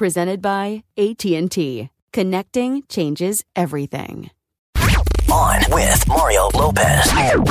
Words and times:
Presented 0.00 0.40
by 0.40 0.82
AT&T. 0.96 1.90
Connecting 2.14 2.82
changes 2.88 3.44
everything. 3.54 4.30
On 5.30 5.60
with 5.68 6.08
Mario 6.08 6.48
Lopez. 6.54 7.12
All 7.12 7.44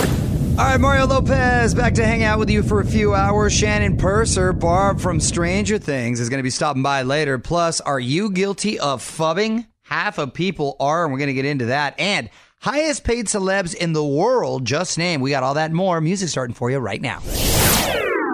right, 0.57 0.79
Mario 0.79 1.05
Lopez 1.05 1.75
back 1.75 1.93
to 1.93 2.03
hang 2.03 2.23
out 2.23 2.39
with 2.39 2.49
you 2.49 2.63
for 2.63 2.79
a 2.79 2.85
few 2.87 3.13
hours. 3.13 3.53
Shannon 3.53 3.97
Purser, 3.97 4.51
Barb 4.51 4.99
from 4.99 5.19
Stranger 5.19 5.77
Things, 5.77 6.19
is 6.19 6.27
going 6.27 6.39
to 6.39 6.43
be 6.43 6.49
stopping 6.49 6.81
by 6.81 7.03
later. 7.03 7.37
Plus, 7.37 7.81
are 7.81 7.99
you 7.99 8.31
guilty 8.31 8.79
of 8.79 9.03
phubbing? 9.03 9.67
Half 9.83 10.17
of 10.17 10.33
people 10.33 10.75
are, 10.79 11.03
and 11.03 11.13
we're 11.13 11.19
going 11.19 11.27
to 11.27 11.35
get 11.35 11.45
into 11.45 11.65
that. 11.65 11.99
And 11.99 12.31
highest 12.61 13.03
paid 13.03 13.27
celebs 13.27 13.75
in 13.75 13.93
the 13.93 14.03
world, 14.03 14.65
just 14.65 14.97
name. 14.97 15.21
We 15.21 15.29
got 15.29 15.43
all 15.43 15.53
that 15.53 15.65
and 15.65 15.75
more. 15.75 16.01
Music 16.01 16.29
starting 16.29 16.55
for 16.55 16.71
you 16.71 16.79
right 16.79 16.99
now. 16.99 17.21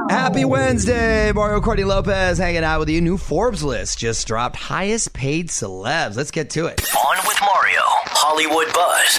Happy 0.09 0.45
Wednesday, 0.45 1.31
Mario 1.31 1.59
Courtney 1.59 1.83
Lopez 1.83 2.37
hanging 2.37 2.63
out 2.63 2.79
with 2.79 2.89
you. 2.89 3.01
New 3.01 3.17
Forbes 3.17 3.63
list 3.63 3.97
just 3.97 4.27
dropped 4.27 4.55
highest 4.55 5.13
paid 5.13 5.49
celebs. 5.49 6.15
Let's 6.15 6.29
get 6.29 6.51
to 6.51 6.67
it. 6.67 6.79
On 6.95 7.17
with 7.25 7.37
Mario. 7.41 7.81
Hollywood 7.81 8.71
Buzz. 8.71 9.17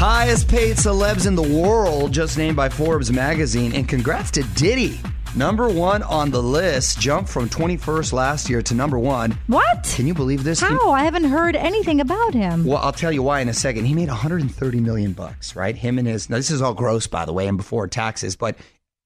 Highest 0.00 0.48
paid 0.48 0.76
celebs 0.76 1.28
in 1.28 1.36
the 1.36 1.42
world, 1.42 2.12
just 2.12 2.36
named 2.36 2.56
by 2.56 2.68
Forbes 2.68 3.12
magazine. 3.12 3.72
And 3.72 3.88
congrats 3.88 4.32
to 4.32 4.42
Diddy. 4.54 4.98
Number 5.36 5.68
one 5.68 6.04
on 6.04 6.30
the 6.30 6.42
list, 6.42 7.00
jumped 7.00 7.28
from 7.28 7.48
21st 7.48 8.12
last 8.12 8.48
year 8.48 8.62
to 8.62 8.74
number 8.74 9.00
one. 9.00 9.36
What? 9.48 9.82
Can 9.82 10.06
you 10.06 10.14
believe 10.14 10.44
this? 10.44 10.60
How? 10.60 10.92
I 10.92 11.02
haven't 11.02 11.24
heard 11.24 11.56
anything 11.56 12.00
about 12.00 12.34
him. 12.34 12.64
Well, 12.64 12.78
I'll 12.78 12.92
tell 12.92 13.10
you 13.10 13.22
why 13.22 13.40
in 13.40 13.48
a 13.48 13.54
second. 13.54 13.84
He 13.86 13.94
made 13.94 14.06
130 14.08 14.80
million 14.80 15.12
bucks, 15.12 15.56
right? 15.56 15.74
Him 15.74 15.98
and 15.98 16.06
his. 16.06 16.30
Now 16.30 16.36
this 16.36 16.50
is 16.50 16.62
all 16.62 16.74
gross, 16.74 17.08
by 17.08 17.24
the 17.24 17.32
way, 17.32 17.48
and 17.48 17.56
before 17.56 17.88
taxes, 17.88 18.36
but 18.36 18.56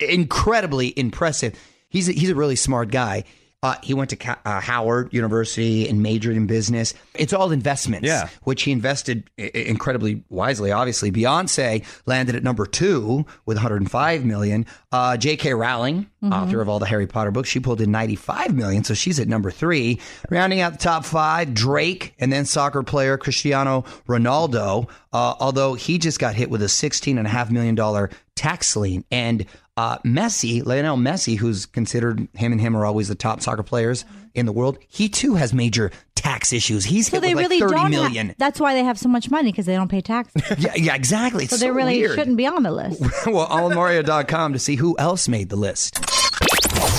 incredibly 0.01 0.93
impressive. 0.99 1.55
He's 1.89 2.09
a, 2.09 2.13
he's 2.13 2.31
a 2.31 2.35
really 2.35 2.57
smart 2.57 2.91
guy. 2.91 3.25
Uh, 3.61 3.75
he 3.83 3.93
went 3.93 4.09
to 4.09 4.39
uh, 4.45 4.61
Howard 4.61 5.13
University 5.13 5.89
and 5.89 6.01
majored 6.01 6.37
in 6.37 6.47
business. 6.47 6.95
It's 7.17 7.33
all 7.33 7.51
investments, 7.51 8.07
Yeah. 8.07 8.29
which 8.45 8.63
he 8.63 8.71
invested 8.71 9.29
i- 9.37 9.51
incredibly 9.53 10.23
wisely. 10.29 10.71
Obviously, 10.71 11.11
Beyonce 11.11 11.85
landed 12.07 12.37
at 12.37 12.45
number 12.45 12.67
two 12.67 13.27
with 13.47 13.57
105 13.57 14.25
million. 14.25 14.65
Uh, 14.93 15.17
J.K. 15.17 15.55
Rowling, 15.55 16.09
author 16.23 16.61
of 16.61 16.69
all 16.69 16.79
the 16.79 16.87
Harry 16.87 17.09
Potter 17.09 17.33
books, 17.33 17.49
she 17.49 17.59
pulled 17.59 17.81
in 17.81 17.91
95 17.91 18.55
million, 18.55 18.85
so 18.85 18.95
she's 18.95 19.19
at 19.19 19.27
number 19.27 19.51
three. 19.51 19.99
Rounding 20.31 20.61
out 20.61 20.71
the 20.75 20.79
top 20.79 21.05
five, 21.05 21.53
Drake, 21.53 22.15
and 22.21 22.33
then 22.33 22.45
soccer 22.45 22.85
player 22.85 23.19
Cristiano 23.19 23.83
Ronaldo. 24.09 24.89
Uh, 25.13 25.35
although 25.41 25.75
he 25.75 25.99
just 25.99 26.21
got 26.21 26.37
hit 26.37 26.49
with 26.49 26.63
a 26.63 26.69
16 26.69 27.19
and 27.19 27.27
a 27.27 27.31
half 27.31 27.51
million 27.51 27.75
dollar 27.75 28.09
tax 28.37 28.77
lien, 28.77 29.05
and 29.11 29.47
uh, 29.79 29.97
Messi, 29.99 30.65
Lionel 30.67 30.97
Messi, 30.97 31.37
who's 31.39 31.65
considered 31.67 32.27
him 32.35 32.51
and 32.51 32.61
him 32.61 32.77
are 32.77 32.85
always 32.85 33.07
the 33.07 33.15
top 33.15 33.41
soccer 33.41 33.63
players 33.63 34.05
in 34.35 34.45
the 34.45 34.51
world. 34.53 34.77
He 34.89 35.09
too 35.09 35.37
has 35.37 35.53
major 35.55 35.93
tax 36.17 36.53
issues. 36.53 36.85
He's 36.85 37.07
So 37.07 37.19
hit 37.19 37.21
they 37.23 37.35
with 37.37 37.45
really 37.45 37.61
like 37.61 37.71
30 37.71 37.81
don't. 37.83 37.91
million. 37.93 38.27
Ha- 38.31 38.35
that's 38.39 38.59
why 38.59 38.75
they 38.75 38.83
have 38.83 38.99
so 38.99 39.09
much 39.09 39.31
money 39.31 39.53
because 39.53 39.67
they 39.67 39.75
don't 39.77 39.89
pay 39.89 40.01
taxes. 40.01 40.43
yeah, 40.59 40.73
yeah, 40.75 40.95
exactly. 40.97 41.45
It's 41.45 41.53
so 41.61 41.65
they 41.65 41.71
really 41.71 41.99
weird. 41.99 42.17
shouldn't 42.17 42.37
be 42.37 42.47
on 42.47 42.65
the 42.65 42.73
list. 42.73 43.01
well, 43.27 43.47
allmario.com 43.49 44.53
to 44.53 44.59
see 44.59 44.75
who 44.75 44.97
else 44.99 45.29
made 45.29 45.49
the 45.49 45.57
list. 45.57 46.05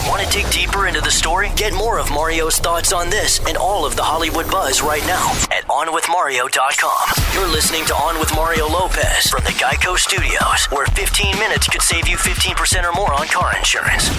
Want 0.09 0.27
to 0.27 0.29
dig 0.35 0.51
deeper 0.51 0.87
into 0.87 1.01
the 1.01 1.11
story? 1.11 1.51
Get 1.55 1.71
more 1.71 1.99
of 1.99 2.09
Mario's 2.09 2.57
thoughts 2.57 2.91
on 2.91 3.11
this 3.11 3.45
and 3.45 3.55
all 3.55 3.85
of 3.85 3.95
the 3.95 4.01
Hollywood 4.01 4.49
buzz 4.49 4.81
right 4.81 5.03
now 5.03 5.29
at 5.51 5.67
OnWithMario.com. 5.67 7.35
You're 7.35 7.47
listening 7.47 7.85
to 7.85 7.93
On 7.93 8.19
with 8.19 8.33
Mario 8.33 8.67
Lopez 8.67 9.29
from 9.29 9.43
the 9.43 9.51
Geico 9.51 9.99
Studios, 9.99 10.65
where 10.71 10.87
15 10.87 11.37
minutes 11.37 11.67
could 11.67 11.83
save 11.83 12.07
you 12.07 12.17
15% 12.17 12.89
or 12.89 12.93
more 12.93 13.13
on 13.13 13.27
car 13.27 13.55
insurance. 13.55 14.09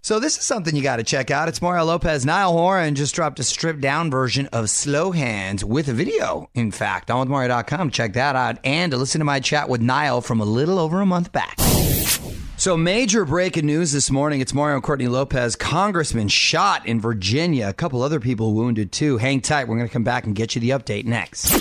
So 0.00 0.18
this 0.18 0.38
is 0.38 0.44
something 0.44 0.74
you 0.74 0.82
got 0.82 0.96
to 0.96 1.04
check 1.04 1.30
out. 1.30 1.48
It's 1.48 1.60
Mario 1.60 1.84
Lopez. 1.84 2.24
Niall 2.24 2.54
Horan 2.54 2.94
just 2.94 3.14
dropped 3.14 3.40
a 3.40 3.44
stripped 3.44 3.82
down 3.82 4.10
version 4.10 4.46
of 4.54 4.70
Slow 4.70 5.10
Hands 5.10 5.62
with 5.62 5.88
a 5.88 5.92
video. 5.92 6.48
In 6.54 6.70
fact, 6.70 7.10
on 7.10 7.20
with 7.20 7.28
Mario.com. 7.28 7.90
Check 7.90 8.14
that 8.14 8.36
out 8.36 8.56
and 8.64 8.90
to 8.92 8.96
listen 8.96 9.18
to 9.18 9.26
my 9.26 9.38
chat 9.38 9.68
with 9.68 9.82
Niall 9.82 10.22
from 10.22 10.40
a 10.40 10.46
little 10.46 10.78
over 10.78 11.02
a 11.02 11.06
month 11.06 11.30
back. 11.30 11.58
So 12.62 12.76
major 12.76 13.24
breaking 13.24 13.66
news 13.66 13.90
this 13.90 14.08
morning. 14.08 14.40
It's 14.40 14.54
Mario 14.54 14.80
Courtney 14.80 15.08
Lopez, 15.08 15.56
congressman 15.56 16.28
shot 16.28 16.86
in 16.86 17.00
Virginia. 17.00 17.66
A 17.68 17.72
couple 17.72 18.04
other 18.04 18.20
people 18.20 18.54
wounded 18.54 18.92
too. 18.92 19.18
Hang 19.18 19.40
tight. 19.40 19.66
We're 19.66 19.74
going 19.74 19.88
to 19.88 19.92
come 19.92 20.04
back 20.04 20.26
and 20.26 20.36
get 20.36 20.54
you 20.54 20.60
the 20.60 20.70
update 20.70 21.04
next. 21.04 21.52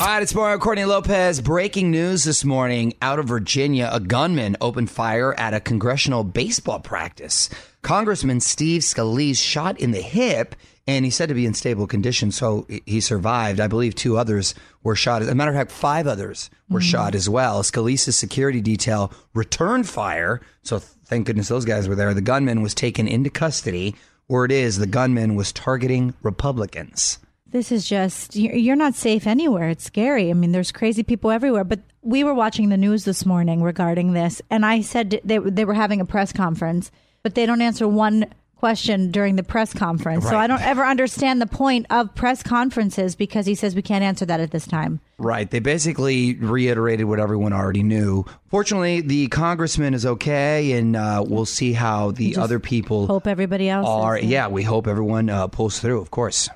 All 0.00 0.06
right, 0.06 0.22
it's 0.22 0.32
Mario 0.32 0.58
Courtney 0.58 0.84
Lopez. 0.84 1.40
Breaking 1.40 1.90
news 1.90 2.22
this 2.22 2.44
morning 2.44 2.94
out 3.02 3.18
of 3.18 3.26
Virginia. 3.26 3.90
A 3.92 3.98
gunman 3.98 4.56
opened 4.60 4.92
fire 4.92 5.34
at 5.34 5.54
a 5.54 5.58
congressional 5.58 6.22
baseball 6.22 6.78
practice. 6.78 7.50
Congressman 7.82 8.38
Steve 8.38 8.82
Scalise 8.82 9.42
shot 9.42 9.80
in 9.80 9.90
the 9.90 10.02
hip, 10.02 10.54
and 10.86 11.04
he 11.04 11.10
said 11.10 11.28
to 11.28 11.34
be 11.34 11.46
in 11.46 11.54
stable 11.54 11.86
condition, 11.86 12.32
so 12.32 12.66
he 12.86 13.00
survived. 13.00 13.60
I 13.60 13.68
believe 13.68 13.94
two 13.94 14.16
others 14.16 14.54
were 14.82 14.96
shot. 14.96 15.22
As 15.22 15.28
a 15.28 15.34
matter 15.34 15.50
of 15.50 15.56
fact, 15.56 15.70
five 15.70 16.06
others 16.06 16.50
were 16.68 16.80
mm-hmm. 16.80 16.88
shot 16.88 17.14
as 17.14 17.28
well. 17.28 17.62
Scalise's 17.62 18.16
security 18.16 18.60
detail 18.60 19.12
returned 19.34 19.88
fire, 19.88 20.40
so 20.62 20.78
thank 20.78 21.26
goodness 21.26 21.48
those 21.48 21.64
guys 21.64 21.88
were 21.88 21.94
there. 21.94 22.14
The 22.14 22.20
gunman 22.20 22.62
was 22.62 22.74
taken 22.74 23.06
into 23.06 23.30
custody. 23.30 23.94
Word 24.28 24.52
is 24.52 24.78
the 24.78 24.86
gunman 24.86 25.34
was 25.34 25.52
targeting 25.52 26.14
Republicans. 26.22 27.18
This 27.46 27.72
is 27.72 27.88
just 27.88 28.36
you're 28.36 28.54
you're 28.54 28.76
not 28.76 28.94
safe 28.94 29.26
anywhere. 29.26 29.70
It's 29.70 29.84
scary. 29.84 30.30
I 30.30 30.34
mean, 30.34 30.52
there's 30.52 30.70
crazy 30.70 31.02
people 31.02 31.30
everywhere. 31.30 31.64
But 31.64 31.80
we 32.00 32.22
were 32.22 32.34
watching 32.34 32.68
the 32.68 32.76
news 32.76 33.04
this 33.04 33.26
morning 33.26 33.62
regarding 33.62 34.12
this, 34.12 34.40
and 34.50 34.64
I 34.64 34.82
said 34.82 35.20
they 35.24 35.38
they 35.38 35.64
were 35.64 35.74
having 35.74 36.00
a 36.00 36.04
press 36.04 36.32
conference 36.32 36.92
but 37.22 37.34
they 37.34 37.46
don't 37.46 37.60
answer 37.60 37.86
one 37.86 38.26
question 38.60 39.10
during 39.10 39.36
the 39.36 39.42
press 39.42 39.72
conference. 39.72 40.28
So 40.28 40.36
I 40.36 40.46
don't 40.46 40.60
ever 40.60 40.84
understand 40.84 41.40
the 41.40 41.46
point 41.46 41.86
of 41.88 42.14
press 42.14 42.42
conferences 42.42 43.16
because 43.16 43.46
he 43.46 43.54
says 43.54 43.74
we 43.74 43.80
can't 43.80 44.04
answer 44.04 44.26
that 44.26 44.38
at 44.38 44.50
this 44.50 44.66
time. 44.66 45.00
Right. 45.20 45.50
They 45.50 45.58
basically 45.58 46.34
reiterated 46.34 47.04
what 47.06 47.20
everyone 47.20 47.52
already 47.52 47.82
knew. 47.82 48.24
Fortunately, 48.48 49.00
the 49.00 49.28
congressman 49.28 49.94
is 49.94 50.04
okay, 50.04 50.72
and 50.72 50.96
uh, 50.96 51.22
we'll 51.24 51.44
see 51.46 51.72
how 51.72 52.10
the 52.10 52.36
other 52.36 52.58
people 52.58 53.06
Hope 53.06 53.28
everybody 53.28 53.68
else 53.68 53.86
are. 53.86 54.18
is. 54.18 54.24
Yeah, 54.24 54.48
we 54.48 54.64
hope 54.64 54.88
everyone 54.88 55.28
uh, 55.30 55.46
pulls 55.46 55.78
through, 55.78 56.00
of 56.00 56.10
course. 56.10 56.48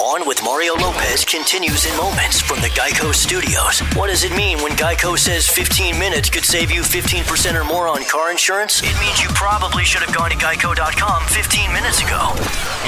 On 0.00 0.26
with 0.26 0.42
Mario 0.42 0.74
Lopez 0.74 1.24
continues 1.24 1.86
in 1.86 1.96
moments 1.98 2.40
from 2.40 2.56
the 2.60 2.68
Geico 2.68 3.14
Studios. 3.14 3.80
What 3.96 4.08
does 4.08 4.24
it 4.24 4.34
mean 4.34 4.58
when 4.62 4.72
Geico 4.72 5.16
says 5.16 5.46
15 5.48 5.98
minutes 5.98 6.30
could 6.30 6.44
save 6.44 6.70
you 6.72 6.80
15% 6.80 7.54
or 7.60 7.64
more 7.64 7.86
on 7.86 8.02
car 8.04 8.30
insurance? 8.32 8.80
It 8.82 8.98
means 9.00 9.22
you 9.22 9.28
probably 9.30 9.84
should 9.84 10.02
have 10.02 10.14
gone 10.14 10.30
to 10.30 10.36
geico.com 10.36 11.22
15 11.26 11.72
minutes 11.72 12.00
ago. 12.02 12.32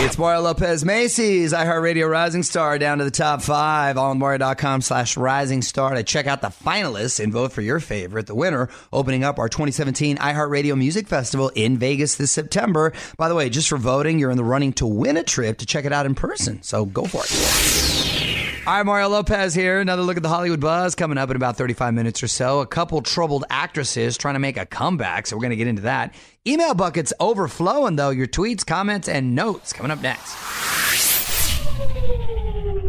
It's 0.04 0.18
Mario 0.18 0.40
Lopez 0.40 0.84
Macy's 0.84 1.52
iHeartRadio 1.52 2.10
Rising 2.10 2.42
Star 2.42 2.78
down 2.78 2.98
to 2.98 3.04
the 3.04 3.10
top 3.10 3.42
five 3.42 3.98
on 3.98 4.18
Mario.com 4.18 4.80
slash 4.80 5.01
Rising 5.16 5.62
Star 5.62 5.94
to 5.94 6.02
check 6.02 6.26
out 6.26 6.40
the 6.40 6.48
finalists 6.48 7.22
and 7.22 7.32
vote 7.32 7.52
for 7.52 7.60
your 7.60 7.80
favorite, 7.80 8.26
the 8.26 8.34
winner, 8.34 8.68
opening 8.92 9.24
up 9.24 9.38
our 9.38 9.48
2017 9.48 10.16
iHeartRadio 10.16 10.78
Music 10.78 11.08
Festival 11.08 11.50
in 11.54 11.76
Vegas 11.78 12.14
this 12.14 12.30
September. 12.30 12.92
By 13.16 13.28
the 13.28 13.34
way, 13.34 13.50
just 13.50 13.68
for 13.68 13.78
voting, 13.78 14.18
you're 14.18 14.30
in 14.30 14.36
the 14.36 14.44
running 14.44 14.72
to 14.74 14.86
win 14.86 15.16
a 15.16 15.22
trip 15.22 15.58
to 15.58 15.66
check 15.66 15.84
it 15.84 15.92
out 15.92 16.06
in 16.06 16.14
person. 16.14 16.62
So 16.62 16.84
go 16.84 17.04
for 17.04 17.22
it. 17.24 18.62
All 18.64 18.74
right, 18.74 18.86
Mario 18.86 19.08
Lopez 19.08 19.54
here. 19.54 19.80
Another 19.80 20.02
look 20.02 20.16
at 20.16 20.22
the 20.22 20.28
Hollywood 20.28 20.60
buzz 20.60 20.94
coming 20.94 21.18
up 21.18 21.28
in 21.30 21.34
about 21.34 21.56
35 21.56 21.94
minutes 21.94 22.22
or 22.22 22.28
so. 22.28 22.60
A 22.60 22.66
couple 22.66 23.02
troubled 23.02 23.44
actresses 23.50 24.16
trying 24.16 24.34
to 24.34 24.38
make 24.38 24.56
a 24.56 24.64
comeback, 24.64 25.26
so 25.26 25.34
we're 25.34 25.42
going 25.42 25.50
to 25.50 25.56
get 25.56 25.66
into 25.66 25.82
that. 25.82 26.14
Email 26.46 26.74
buckets 26.74 27.12
overflowing, 27.18 27.96
though. 27.96 28.10
Your 28.10 28.28
tweets, 28.28 28.64
comments, 28.64 29.08
and 29.08 29.34
notes 29.34 29.72
coming 29.72 29.90
up 29.90 30.00
next. 30.00 31.11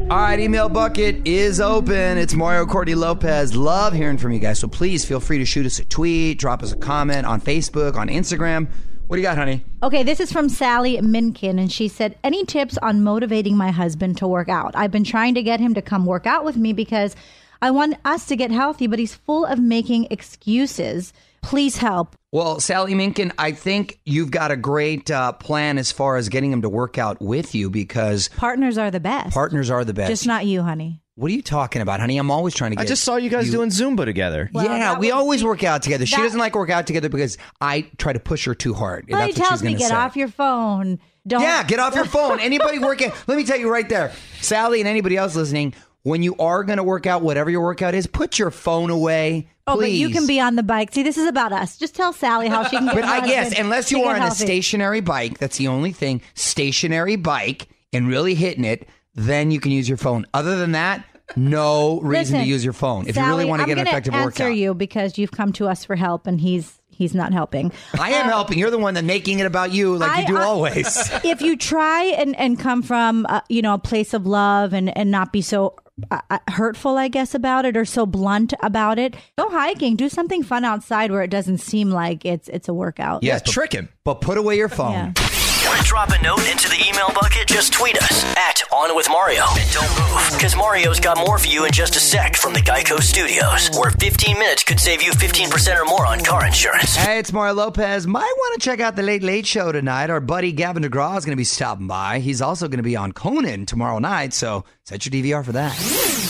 All 0.10 0.20
right, 0.20 0.38
email 0.38 0.68
bucket 0.68 1.26
is 1.26 1.62
open. 1.62 2.18
It's 2.18 2.34
Mario 2.34 2.66
Courtney 2.66 2.94
Lopez. 2.94 3.56
Love 3.56 3.94
hearing 3.94 4.18
from 4.18 4.34
you 4.34 4.40
guys. 4.40 4.60
So 4.60 4.68
please 4.68 5.06
feel 5.06 5.22
free 5.22 5.38
to 5.38 5.46
shoot 5.46 5.66
us 5.66 5.80
a 5.80 5.86
tweet, 5.86 6.38
drop 6.38 6.62
us 6.62 6.74
a 6.74 6.76
comment 6.76 7.26
on 7.26 7.40
Facebook, 7.40 7.96
on 7.96 8.10
Instagram. 8.10 8.68
What 9.08 9.16
do 9.16 9.22
you 9.22 9.28
got, 9.28 9.38
honey? 9.38 9.64
Okay, 9.82 10.04
this 10.04 10.20
is 10.20 10.32
from 10.32 10.50
Sally 10.50 10.98
Minkin, 10.98 11.58
and 11.58 11.72
she 11.72 11.88
said, 11.88 12.18
Any 12.22 12.46
tips 12.46 12.78
on 12.80 13.02
motivating 13.02 13.56
my 13.56 13.72
husband 13.72 14.18
to 14.18 14.28
work 14.28 14.50
out? 14.50 14.74
I've 14.76 14.92
been 14.92 15.06
trying 15.06 15.36
to 15.36 15.42
get 15.42 15.62
him 15.62 15.74
to 15.74 15.82
come 15.82 16.06
work 16.06 16.28
out 16.28 16.44
with 16.44 16.58
me 16.58 16.74
because 16.74 17.16
I 17.62 17.72
want 17.72 17.96
us 18.04 18.26
to 18.26 18.36
get 18.36 18.52
healthy, 18.52 18.88
but 18.88 19.00
he's 19.00 19.16
full 19.16 19.46
of 19.46 19.58
making 19.58 20.08
excuses. 20.12 21.14
Please 21.44 21.78
help. 21.78 22.16
Well, 22.32 22.60
Sally 22.60 22.94
Minkin, 22.96 23.32
I 23.38 23.52
think 23.52 24.00
you've 24.06 24.32
got 24.32 24.50
a 24.50 24.58
great 24.58 25.12
uh, 25.12 25.34
plan 25.34 25.78
as 25.78 25.92
far 25.92 26.16
as 26.18 26.30
getting 26.30 26.52
him 26.52 26.64
to 26.64 26.70
work 26.70 26.98
out 26.98 27.22
with 27.22 27.54
you 27.54 27.70
because 27.70 28.30
Partners 28.30 28.78
are 28.80 28.90
the 28.90 29.00
best. 29.00 29.34
partners 29.34 29.70
are 29.70 29.86
the 29.86 29.94
best. 29.94 30.10
Just 30.10 30.26
not 30.26 30.46
you, 30.48 30.64
honey. 30.64 31.02
what 31.16 31.30
are 31.30 31.34
you 31.36 31.44
talking 31.44 31.84
about, 31.84 32.00
honey? 32.00 32.18
I'm 32.18 32.32
always 32.32 32.56
trying 32.56 32.72
to 32.72 32.78
get. 32.78 32.82
I 32.84 32.86
just 32.88 33.04
saw 33.04 33.18
you 33.18 33.30
guys 33.30 33.52
doing 33.52 33.70
Zumba 33.70 34.06
together. 34.06 34.50
Well, 34.52 34.66
yeah, 34.66 34.80
that 34.80 35.00
we 35.00 35.08
would 35.08 35.14
always 35.14 35.44
work 35.44 35.64
out 35.64 35.84
together. 35.84 36.08
She 36.08 36.16
that- 36.16 36.24
doesn't 36.24 36.40
like 36.40 36.56
work 36.56 36.72
out 36.72 36.88
together 36.88 37.10
because 37.10 37.38
I 37.62 37.82
try 37.98 38.14
to 38.14 38.20
push 38.20 38.46
her 38.46 38.56
too 38.56 38.74
hard. 38.74 39.06
Well, 39.10 39.22
he 39.22 39.28
That's 39.28 39.38
what 39.38 39.44
she's 39.44 39.50
tells 39.50 39.62
me, 39.64 39.70
gonna 39.74 39.80
get 39.80 39.90
say. 39.90 39.96
off 39.96 40.16
your 40.16 40.30
phone. 40.30 41.00
Don't. 41.28 41.42
Yeah, 41.42 41.64
get 41.64 41.80
off 41.80 41.94
your 41.94 42.06
phone. 42.06 42.40
Anybody 42.42 42.80
working? 42.80 43.12
Let 43.28 43.38
me 43.38 43.44
tell 43.46 43.58
you 43.60 43.72
right 43.72 43.88
there, 43.88 44.12
Sally, 44.42 44.80
and 44.82 44.88
anybody 44.90 45.18
else 45.18 45.36
listening. 45.36 45.74
When 46.04 46.22
you 46.22 46.36
are 46.38 46.64
going 46.64 46.78
to 46.78 46.84
work 46.84 47.08
out, 47.08 47.22
whatever 47.22 47.50
your 47.50 47.62
workout 47.62 47.96
is, 47.96 48.08
put 48.08 48.38
your 48.38 48.52
phone 48.52 48.90
away. 48.90 49.50
Oh, 49.66 49.80
but 49.80 49.92
you 49.92 50.10
can 50.10 50.28
be 50.28 50.40
on 50.40 50.58
the 50.58 50.64
bike. 50.64 50.94
See, 50.94 51.02
this 51.02 51.18
is 51.18 51.28
about 51.28 51.54
us. 51.54 51.78
Just 51.78 51.96
tell 51.96 52.12
Sally 52.12 52.50
how 52.50 52.64
she 52.66 52.76
can 52.76 52.88
get 52.88 52.96
But 52.96 53.06
I 53.06 53.26
guess 53.26 53.58
unless 53.58 53.90
you 53.90 54.04
are 54.04 54.16
on 54.18 54.24
a 54.24 54.32
stationary 54.32 55.00
bike, 55.00 55.40
that's 55.40 55.58
the 55.58 55.70
only 55.70 55.94
thing. 55.94 56.22
Stationary 56.34 57.16
bike 57.16 57.70
and 57.94 58.10
really 58.10 58.36
hitting 58.36 58.66
it, 58.66 58.88
then 59.16 59.52
you 59.52 59.62
can 59.62 59.72
use 59.72 59.88
your 59.88 59.98
phone. 59.98 60.26
Other 60.34 60.58
than 60.58 60.74
that, 60.74 61.06
no 61.38 62.02
reason 62.02 62.42
to 62.42 62.46
use 62.46 62.64
your 62.64 62.74
phone. 62.74 63.08
If 63.08 63.16
you 63.16 63.26
really 63.26 63.46
want 63.46 63.62
to 63.62 63.66
get 63.66 63.78
an 63.78 63.88
effective 63.88 64.14
answer 64.14 64.44
workout. 64.44 64.58
you 64.58 64.74
because 64.74 65.18
you've 65.18 65.32
come 65.32 65.54
to 65.54 65.68
us 65.68 65.86
for 65.86 65.96
help, 65.96 66.28
and 66.28 66.40
he's 66.40 66.80
he's 66.90 67.16
not 67.16 67.34
helping. 67.34 67.72
I 67.98 68.12
am 68.12 68.26
helping. 68.26 68.60
You're 68.60 68.72
the 68.72 68.78
one 68.78 68.94
that 68.96 69.06
making 69.06 69.40
it 69.40 69.46
about 69.46 69.72
you, 69.72 69.98
like 69.98 70.22
you 70.22 70.36
do 70.36 70.38
I- 70.38 70.44
always. 70.44 71.10
if 71.24 71.42
you 71.42 71.56
try 71.56 72.04
and, 72.04 72.36
and 72.38 72.60
come 72.60 72.84
from 72.84 73.26
uh, 73.30 73.42
you 73.50 73.62
know 73.62 73.74
a 73.74 73.80
place 73.80 74.14
of 74.14 74.26
love 74.28 74.74
and, 74.74 74.96
and 74.98 75.10
not 75.10 75.32
be 75.32 75.42
so 75.42 75.76
uh, 76.12 76.20
uh, 76.30 76.40
hurtful 76.50 76.98
i 76.98 77.08
guess 77.08 77.36
about 77.36 77.66
it 77.66 77.78
or 77.78 77.86
so 77.86 78.06
blunt 78.06 78.54
about 78.64 78.98
it 78.98 79.16
go 79.38 79.48
hiking 79.50 79.96
do 79.96 80.10
something 80.10 80.42
fun 80.44 80.66
outside 80.66 81.12
where 81.12 81.22
it 81.22 81.30
doesn't 81.30 81.60
seem 81.60 81.90
like 81.92 82.26
it's 82.26 82.48
it's 82.50 82.68
a 82.68 82.74
workout 82.74 83.22
Yeah, 83.24 83.40
trick 83.40 83.74
him. 83.74 83.90
but 84.04 84.16
put 84.22 84.38
away 84.38 84.58
your 84.58 84.70
phone. 84.70 84.92
Yeah. 84.92 85.14
Drop 85.84 86.10
a 86.10 86.22
note 86.24 86.50
into 86.50 86.70
the 86.70 86.84
email 86.88 87.10
bucket? 87.14 87.48
Just 87.48 87.74
tweet 87.74 87.98
us 88.02 88.24
at 88.36 88.64
On 88.72 88.96
With 88.96 89.08
Mario. 89.10 89.44
And 89.58 89.72
don't 89.72 89.90
move, 90.00 90.32
because 90.34 90.56
Mario's 90.56 91.00
got 91.00 91.18
more 91.18 91.38
for 91.38 91.48
you 91.48 91.66
in 91.66 91.72
just 91.72 91.96
a 91.96 92.00
sec 92.00 92.36
from 92.36 92.54
the 92.54 92.62
Geico 92.62 93.00
Studios, 93.00 93.70
where 93.78 93.92
15 93.92 94.40
minutes 94.40 94.64
could 94.64 94.80
save 94.80 95.04
you 95.04 95.12
15% 95.12 95.80
or 95.80 95.86
more 95.86 96.06
on 96.06 96.24
car 96.24 96.46
insurance. 96.46 96.96
Hey, 96.96 97.20
it's 97.20 97.32
Mario 97.32 97.54
Lopez. 97.54 98.08
Might 98.08 98.22
want 98.22 98.60
to 98.60 98.66
check 98.66 98.80
out 98.80 98.96
the 98.96 99.04
Late 99.04 99.24
Late 99.24 99.46
Show 99.46 99.72
tonight. 99.72 100.10
Our 100.10 100.20
buddy 100.22 100.52
Gavin 100.52 100.84
DeGraw 100.84 101.18
is 101.18 101.26
going 101.26 101.36
to 101.36 101.38
be 101.38 101.44
stopping 101.44 101.88
by. 101.88 102.20
He's 102.20 102.42
also 102.42 102.68
going 102.68 102.78
to 102.78 102.84
be 102.84 102.96
on 102.96 103.12
Conan 103.12 103.66
tomorrow 103.66 104.00
night, 104.00 104.34
so 104.34 104.64
set 104.86 105.06
your 105.06 105.12
DVR 105.12 105.46
for 105.46 105.52
that. 105.52 106.23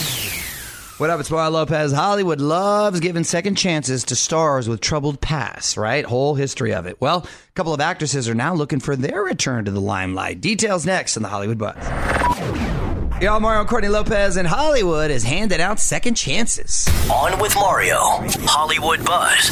What 0.98 1.10
up, 1.10 1.18
it's 1.18 1.28
Mario 1.28 1.50
Lopez. 1.50 1.90
Hollywood 1.90 2.40
loves 2.40 3.00
giving 3.00 3.24
second 3.24 3.56
chances 3.56 4.04
to 4.04 4.14
stars 4.14 4.68
with 4.68 4.80
troubled 4.80 5.20
pasts, 5.20 5.76
right? 5.76 6.04
Whole 6.04 6.36
history 6.36 6.72
of 6.72 6.86
it. 6.86 7.00
Well, 7.00 7.26
a 7.26 7.52
couple 7.54 7.74
of 7.74 7.80
actresses 7.80 8.28
are 8.28 8.34
now 8.34 8.54
looking 8.54 8.78
for 8.78 8.94
their 8.94 9.20
return 9.22 9.64
to 9.64 9.72
the 9.72 9.80
limelight. 9.80 10.40
Details 10.40 10.86
next 10.86 11.16
on 11.16 11.24
the 11.24 11.28
Hollywood 11.28 11.58
Buzz. 11.58 11.76
Y'all, 13.20 13.40
Mario 13.40 13.64
Courtney 13.64 13.88
Lopez 13.88 14.36
in 14.36 14.46
Hollywood 14.46 15.10
is 15.10 15.24
handed 15.24 15.60
out 15.60 15.80
second 15.80 16.14
chances. 16.14 16.86
On 17.10 17.40
With 17.40 17.56
Mario, 17.56 17.98
Hollywood 18.46 19.04
Buzz. 19.04 19.50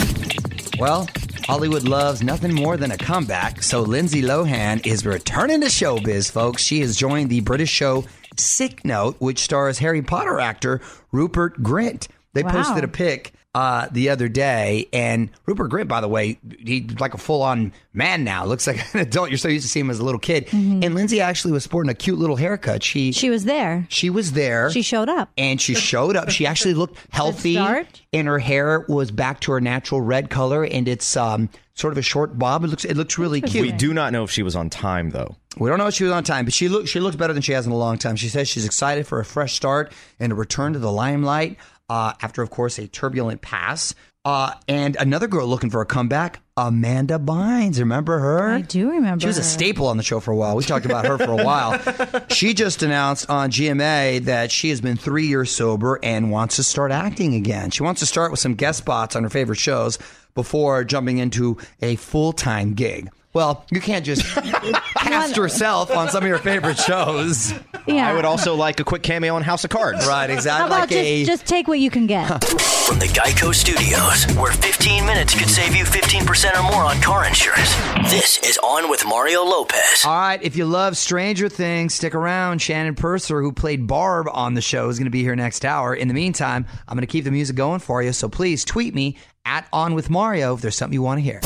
Well, 0.79 1.09
Hollywood 1.45 1.83
loves 1.83 2.23
nothing 2.23 2.55
more 2.55 2.77
than 2.77 2.93
a 2.93 2.97
comeback, 2.97 3.65
so 3.65 3.81
Lindsay 3.81 4.23
Lohan 4.23 4.87
is 4.87 5.05
returning 5.05 5.61
to 5.63 5.67
showbiz, 5.67 6.31
folks. 6.31 6.63
She 6.63 6.79
has 6.83 6.97
joined 6.97 7.31
the 7.31 7.41
British 7.41 7.71
show 7.71 8.05
Sick 8.43 8.85
Note, 8.85 9.17
which 9.19 9.39
stars 9.41 9.79
Harry 9.79 10.03
Potter 10.03 10.39
actor 10.41 10.81
Rupert 11.13 11.63
Grint. 11.63 12.09
They 12.35 12.43
Wow. 12.43 12.53
posted 12.53 12.83
a 12.85 12.89
pic 12.89 13.33
uh, 13.55 13.87
the 13.93 14.09
other 14.09 14.31
day, 14.31 14.89
and 14.95 15.29
Rupert 15.45 15.71
Grint, 15.71 15.87
by 15.87 16.01
the 16.01 16.09
way, 16.09 16.39
he's 16.59 16.99
like 16.99 17.13
a 17.13 17.19
full-on 17.19 17.71
man 17.93 18.25
now. 18.25 18.47
Looks 18.47 18.67
like 18.67 18.83
an 18.95 19.01
adult. 19.01 19.29
You're 19.29 19.37
so 19.37 19.49
used 19.49 19.67
to 19.67 19.71
seeing 19.71 19.85
him 19.85 19.91
as 19.91 19.99
a 19.99 20.05
little 20.05 20.19
kid. 20.19 20.49
And 20.51 20.95
Lindsay 20.95 21.21
actually 21.21 21.53
was 21.53 21.63
sporting 21.63 21.91
a 21.91 21.95
cute 21.95 22.19
little 22.19 22.37
haircut. 22.37 22.83
She 22.83 23.11
Mm-hmm. 23.11 23.19
she 23.19 23.29
was 23.29 23.45
there 23.45 23.87
she 23.91 24.09
was 24.09 24.33
there. 24.33 24.71
she 24.71 24.81
showed 24.81 25.11
up 25.11 25.31
and 25.37 25.61
she 25.61 25.75
showed 25.75 26.17
up. 26.17 26.31
She 26.31 26.47
actually 26.47 26.73
looked 26.73 26.97
healthy, 27.11 27.53
start? 27.57 28.01
and 28.15 28.27
her 28.27 28.39
hair 28.39 28.87
was 28.89 29.11
back 29.11 29.41
to 29.41 29.53
her 29.53 29.61
natural 29.61 30.01
red 30.01 30.31
color, 30.31 30.65
and 30.65 30.89
it's 30.89 31.15
um, 31.19 31.51
sort 31.75 31.93
of 31.93 31.99
a 31.99 32.03
short 32.03 32.39
bob. 32.39 32.65
It 32.65 32.69
looks 32.69 32.87
it 32.87 32.97
looks 32.97 33.19
really 33.19 33.43
cute. 33.43 33.67
We 33.67 33.73
do 33.73 33.93
not 33.93 34.15
know 34.15 34.25
if 34.25 34.31
she 34.31 34.43
was 34.43 34.57
on 34.57 34.71
time 34.71 35.11
though. 35.11 35.37
We 35.59 35.69
don't 35.69 35.79
know 35.79 35.87
if 35.87 35.95
she 35.95 36.05
was 36.05 36.13
on 36.13 36.25
time, 36.25 36.45
but 36.45 36.55
she 36.55 36.69
looked 36.69 36.89
she 36.89 37.01
looks 37.01 37.17
better 37.17 37.33
than 37.33 37.43
she 37.43 37.53
has 37.53 37.67
in 37.67 37.73
a 37.73 37.77
long 37.77 37.99
time. 37.99 38.17
She 38.17 38.29
says 38.29 38.49
she's 38.49 38.65
excited 38.65 39.07
for 39.07 39.21
a 39.21 39.25
fresh 39.25 39.55
start 39.55 39.93
and 40.19 40.33
a 40.33 40.35
return 40.35 40.73
to 40.73 40.79
the 40.79 40.91
limelight 40.93 41.57
uh, 41.89 42.15
after, 42.23 42.43
of 42.43 42.51
course, 42.51 42.79
a 42.79 42.87
turbulent 42.87 43.43
past. 43.43 43.95
Uh, 44.25 44.55
and 44.69 44.95
another 45.01 45.27
girl 45.27 45.49
looking 45.49 45.69
for 45.69 45.81
a 45.81 45.87
comeback, 45.87 46.41
Amanda 46.57 47.19
Bynes. 47.19 47.81
Remember 47.81 48.21
her? 48.21 48.51
I 48.51 48.61
do 48.61 48.89
remember 48.91 49.21
She 49.21 49.27
was 49.27 49.37
a 49.37 49.43
staple 49.43 49.89
on 49.89 49.97
the 49.97 50.05
show 50.05 50.21
for 50.21 50.31
a 50.31 50.37
while. 50.37 50.55
We 50.55 50.63
talked 50.63 50.87
about 50.87 51.07
her 51.07 51.19
for 51.19 51.33
a 51.33 51.45
while. 51.45 51.81
She 52.31 52.55
just 52.55 52.83
announced 52.83 53.29
on 53.29 53.51
GMA 53.51 54.25
that 54.25 54.51
she 54.51 54.71
has 54.71 54.81
been 54.81 54.97
three 54.97 55.27
years 55.27 55.51
sober 55.51 55.99
and 56.03 56.31
wants 56.31 56.57
to 56.57 56.63
start 56.63 56.93
acting 56.93 57.35
again. 57.35 57.71
She 57.71 57.83
wants 57.83 58.01
to 58.01 58.07
start 58.07 58.31
with 58.31 58.41
some 58.41 58.55
guest 58.55 58.79
spots 58.79 59.17
on 59.17 59.23
her 59.25 59.29
favorite 59.29 59.59
shows 59.59 59.99
before 60.35 60.85
jumping 60.85 61.19
into 61.19 61.59
a 61.83 61.97
full 61.97 62.33
time 62.33 62.75
gig. 62.75 63.11
Well, 63.35 63.65
you 63.71 63.81
can't 63.81 64.05
just 64.05 64.23
cast 64.97 65.37
yourself 65.39 65.91
on 65.91 66.11
some 66.11 66.23
of 66.23 66.29
your 66.29 66.39
favorite 66.39 66.79
shows. 66.79 67.55
yeah 67.87 68.09
I 68.09 68.13
would 68.13 68.27
also 68.27 68.55
like 68.55 68.79
a 68.79 68.85
quick 68.85 69.03
cameo 69.03 69.35
on 69.37 69.43
House 69.43 69.65
of 69.65 69.71
Cards. 69.71 70.07
Right, 70.07 70.29
how 70.29 70.35
exactly. 70.35 70.67
about 70.67 70.81
Like 70.81 70.91
just, 70.91 71.01
a 71.01 71.25
just 71.25 71.47
take 71.47 71.67
what 71.67 71.79
you 71.79 71.91
can 71.91 72.07
get 72.07 72.27
From 72.29 72.99
the 72.99 73.07
Geico 73.07 73.55
Studios, 73.55 74.27
where 74.37 74.53
15 74.53 75.07
minutes 75.07 75.35
could 75.35 75.49
save 75.49 75.75
you 75.75 75.85
15% 75.85 76.59
or 76.59 76.63
more 76.71 76.85
on 76.85 77.01
car 77.01 77.25
insurance. 77.27 77.75
This 78.11 78.39
is 78.47 78.59
On 78.59 78.91
With 78.91 79.05
Mario 79.07 79.45
Lopez. 79.45 80.05
All 80.05 80.13
right, 80.13 80.43
if 80.43 80.55
you 80.57 80.67
love 80.67 80.99
Stranger 80.99 81.49
Things, 81.49 81.95
stick 81.95 82.15
around. 82.15 82.61
Shannon 82.61 82.95
Purser, 82.95 83.41
who 83.41 83.53
played 83.53 83.87
Barb 83.87 84.27
on 84.31 84.53
the 84.55 84.61
show, 84.61 84.91
is 84.91 84.99
going 84.99 85.07
to 85.07 85.11
be 85.11 85.23
here 85.23 85.35
next 85.37 85.65
hour. 85.65 85.95
In 85.95 86.09
the 86.09 86.15
meantime, 86.15 86.67
I'm 86.87 86.97
going 86.97 87.07
to 87.07 87.11
keep 87.11 87.25
the 87.25 87.31
music 87.31 87.57
going 87.57 87.81
for 87.81 88.03
you, 88.03 88.13
so 88.13 88.29
please 88.29 88.63
tweet 88.65 88.95
me 88.95 89.17
at 89.47 89.67
On 89.73 89.95
With 89.95 90.11
Mario 90.11 90.55
if 90.55 90.61
there's 90.61 90.77
something 90.77 90.93
you 90.93 91.03
want 91.03 91.19
to 91.19 91.23
hear. 91.23 91.41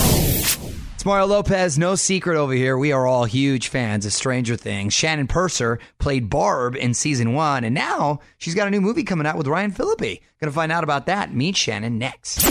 It's 0.97 1.05
Mario 1.05 1.26
Lopez, 1.26 1.79
no 1.79 1.95
secret 1.95 2.38
over 2.38 2.55
here. 2.55 2.79
We 2.79 2.91
are 2.91 3.07
all 3.07 3.26
huge 3.26 3.69
fans 3.69 4.07
of 4.07 4.15
Stranger 4.15 4.57
Things. 4.57 4.95
Shannon 4.95 5.26
Purser 5.29 5.79
played 5.99 6.31
Barb 6.31 6.75
in 6.75 6.95
season 6.95 7.35
one, 7.35 7.65
and 7.65 7.75
now 7.75 8.21
she's 8.38 8.55
got 8.55 8.67
a 8.67 8.71
new 8.71 8.81
movie 8.81 9.05
coming 9.05 9.26
out 9.26 9.37
with 9.37 9.47
Ryan 9.47 9.73
Phillippe. 9.73 10.23
Gonna 10.41 10.53
find 10.53 10.73
out 10.73 10.85
about 10.85 11.05
that. 11.07 11.35
Meet 11.35 11.55
Shannon 11.57 11.99
next. 11.99 12.43